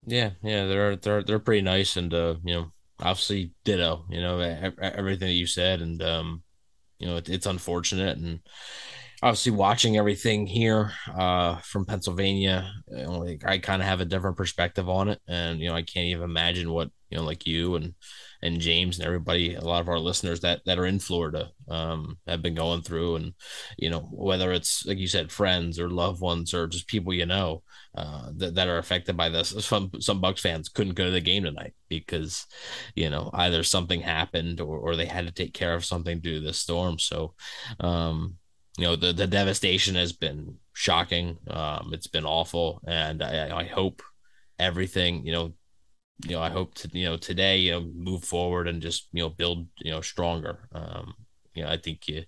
[0.07, 4.05] Yeah, yeah, they're they're they're pretty nice, and uh, you know, obviously ditto.
[4.11, 6.43] You know, everything that you said, and um,
[6.99, 8.41] you know, it, it's unfortunate, and
[9.23, 14.89] obviously watching everything here uh, from Pennsylvania, like I kind of have a different perspective
[14.91, 17.95] on it, and you know, I can't even imagine what you know, like you and
[18.45, 22.19] and James and everybody, a lot of our listeners that that are in Florida um,
[22.27, 23.33] have been going through, and
[23.79, 27.25] you know whether it's like you said, friends or loved ones or just people you
[27.25, 27.63] know
[27.97, 29.49] uh, that that are affected by this.
[29.65, 32.47] Some some Bucs fans couldn't go to the game tonight because
[32.95, 36.41] you know either something happened or, or they had to take care of something due
[36.41, 36.99] to the storm.
[36.99, 37.35] So
[37.81, 38.37] um,
[38.77, 41.39] you know the the devastation has been shocking.
[41.49, 44.03] Um, it's been awful, and I, I hope
[44.59, 45.55] everything you know
[46.23, 49.23] you know, I hope to, you know, today, you know, move forward and just, you
[49.23, 50.69] know, build, you know, stronger.
[50.73, 51.15] Um,
[51.55, 52.25] you know, I think you,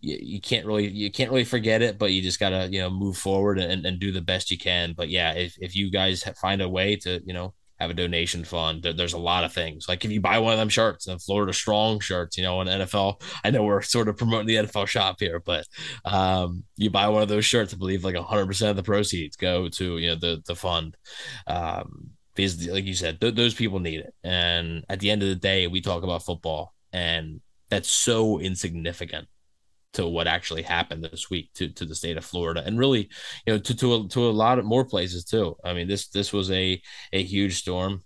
[0.00, 2.90] you, you can't really, you can't really forget it, but you just gotta, you know,
[2.90, 4.94] move forward and, and do the best you can.
[4.96, 8.44] But yeah, if, if you guys find a way to, you know, have a donation
[8.44, 8.82] fund.
[8.82, 9.88] There, there's a lot of things.
[9.88, 12.68] Like if you buy one of them shirts and Florida Strong shirts, you know, in
[12.68, 15.66] NFL, I know we're sort of promoting the NFL shop here, but
[16.04, 19.68] um, you buy one of those shirts, I believe like 100% of the proceeds go
[19.70, 20.96] to, you know, the, the fund.
[21.46, 25.28] Um, because like you said th- those people need it and at the end of
[25.28, 29.28] the day we talk about football and that's so insignificant
[29.92, 33.08] to what actually happened this week to, to the state of Florida and really
[33.46, 36.08] you know to to a, to a lot of more places too I mean this
[36.08, 36.80] this was a
[37.12, 38.02] a huge storm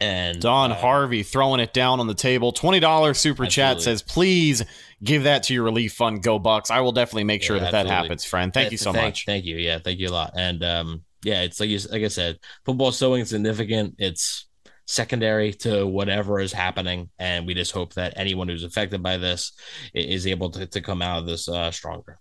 [0.00, 2.52] and Don uh, Harvey throwing it down on the table.
[2.52, 3.48] $20 super absolutely.
[3.48, 4.64] chat says, please
[5.02, 6.22] give that to your relief fund.
[6.22, 6.70] Go Bucs.
[6.70, 7.90] I will definitely make sure yeah, that absolutely.
[7.90, 8.54] that happens, friend.
[8.54, 9.24] Thank you so thank, much.
[9.26, 9.56] Thank you.
[9.56, 9.78] Yeah.
[9.80, 10.32] Thank you a lot.
[10.36, 13.96] And, um, yeah, it's like you, like I said, football so insignificant.
[13.98, 14.48] It's
[14.86, 19.52] secondary to whatever is happening, and we just hope that anyone who's affected by this
[19.94, 22.18] is able to, to come out of this uh, stronger.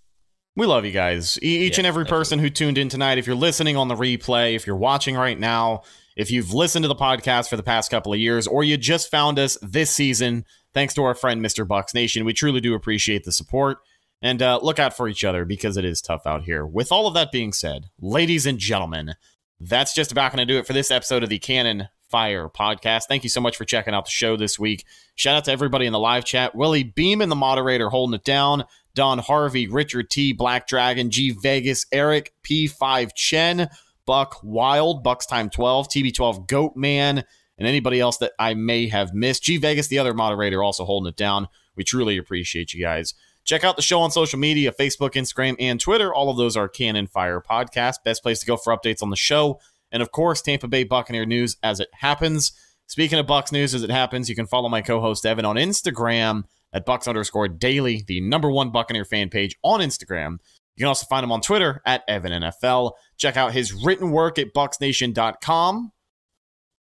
[0.55, 2.19] We love you guys, each yeah, and every definitely.
[2.19, 3.19] person who tuned in tonight.
[3.19, 5.83] If you're listening on the replay, if you're watching right now,
[6.15, 9.11] if you've listened to the podcast for the past couple of years, or you just
[9.11, 11.65] found us this season, thanks to our friend Mr.
[11.65, 13.77] Bucs Nation, we truly do appreciate the support.
[14.21, 16.65] And uh, look out for each other because it is tough out here.
[16.65, 19.15] With all of that being said, ladies and gentlemen,
[19.59, 23.03] that's just about going to do it for this episode of the Cannon Fire podcast.
[23.07, 24.85] Thank you so much for checking out the show this week.
[25.15, 26.55] Shout out to everybody in the live chat.
[26.55, 28.63] Willie Beeman, the moderator, holding it down.
[28.93, 33.69] Don Harvey, Richard T, Black Dragon, G Vegas, Eric, P5 Chen,
[34.07, 37.23] Buck Wild, Bucks Time 12, TB12 Goat Man,
[37.59, 39.43] and anybody else that I may have missed.
[39.43, 41.47] G Vegas, the other moderator, also holding it down.
[41.75, 43.13] We truly appreciate you guys.
[43.47, 46.13] Check out the show on social media Facebook, Instagram, and Twitter.
[46.13, 48.03] All of those are Cannon Fire Podcast.
[48.03, 49.61] Best place to go for updates on the show.
[49.89, 52.51] And of course, Tampa Bay Buccaneer news as it happens.
[52.87, 55.55] Speaking of Bucs news as it happens, you can follow my co host Evan on
[55.55, 56.43] Instagram
[56.73, 60.39] at Bucs underscore daily, the number one Buccaneer fan page on Instagram.
[60.75, 62.91] You can also find him on Twitter at EvanNFL.
[63.15, 65.93] Check out his written work at BucsNation.com.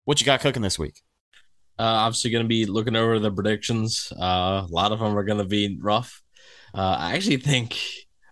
[0.05, 1.03] What you got cooking this week?
[1.77, 4.11] Uh, obviously, going to be looking over the predictions.
[4.19, 6.23] Uh, a lot of them are going to be rough.
[6.75, 7.77] Uh, I actually think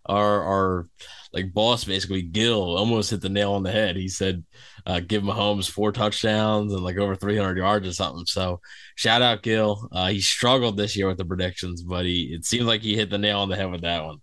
[0.05, 0.85] our our
[1.31, 3.95] like boss basically Gil almost hit the nail on the head.
[3.95, 4.43] He said,
[4.85, 8.59] uh, "Give Mahomes four touchdowns and like over 300 yards or something." So
[8.95, 9.87] shout out Gil.
[9.91, 13.09] Uh, he struggled this year with the predictions, but he it seems like he hit
[13.09, 14.17] the nail on the head with that one.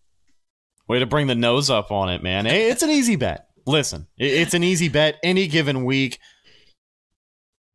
[0.87, 2.47] Way to bring the nose up on it, man.
[2.47, 3.47] It's an easy bet.
[3.67, 6.19] Listen, it's an easy bet any given week.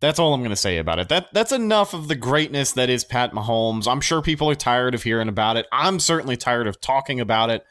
[0.01, 1.09] That's all I'm going to say about it.
[1.09, 3.87] That that's enough of the greatness that is Pat Mahomes.
[3.87, 5.67] I'm sure people are tired of hearing about it.
[5.71, 7.63] I'm certainly tired of talking about it.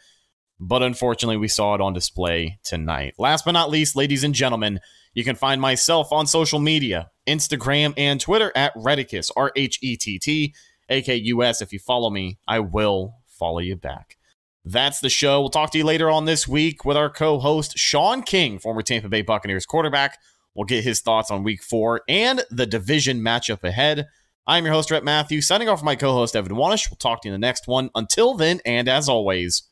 [0.58, 3.14] But unfortunately, we saw it on display tonight.
[3.18, 4.80] Last but not least, ladies and gentlemen,
[5.12, 9.96] you can find myself on social media, Instagram and Twitter at Rhettakus, R H E
[9.96, 10.54] T T
[10.88, 11.60] A K U S.
[11.60, 14.16] If you follow me, I will follow you back.
[14.64, 15.40] That's the show.
[15.40, 18.82] We'll talk to you later on this week with our co host, Shaun King, former
[18.82, 20.18] Tampa Bay Buccaneers quarterback.
[20.54, 24.06] We'll get his thoughts on week four and the division matchup ahead.
[24.46, 26.90] I'm your host, Rhett Matthew, signing off for my co host, Evan Wanish.
[26.90, 27.90] We'll talk to you in the next one.
[27.94, 29.64] Until then, and as always,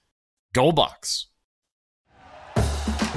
[0.54, 1.26] go Bucs.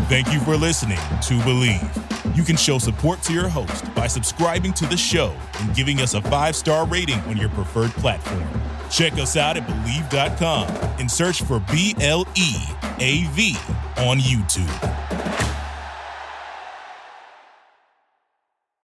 [0.07, 2.38] Thank you for listening to Bleav.
[2.38, 6.13] You can show support to your host by subscribing to the show and giving us
[6.13, 8.47] a five star rating on your preferred platform.
[8.91, 10.68] Check us out at Bleav.com
[10.99, 12.55] and search for B L E
[12.99, 13.55] A V
[13.97, 15.55] on YouTube.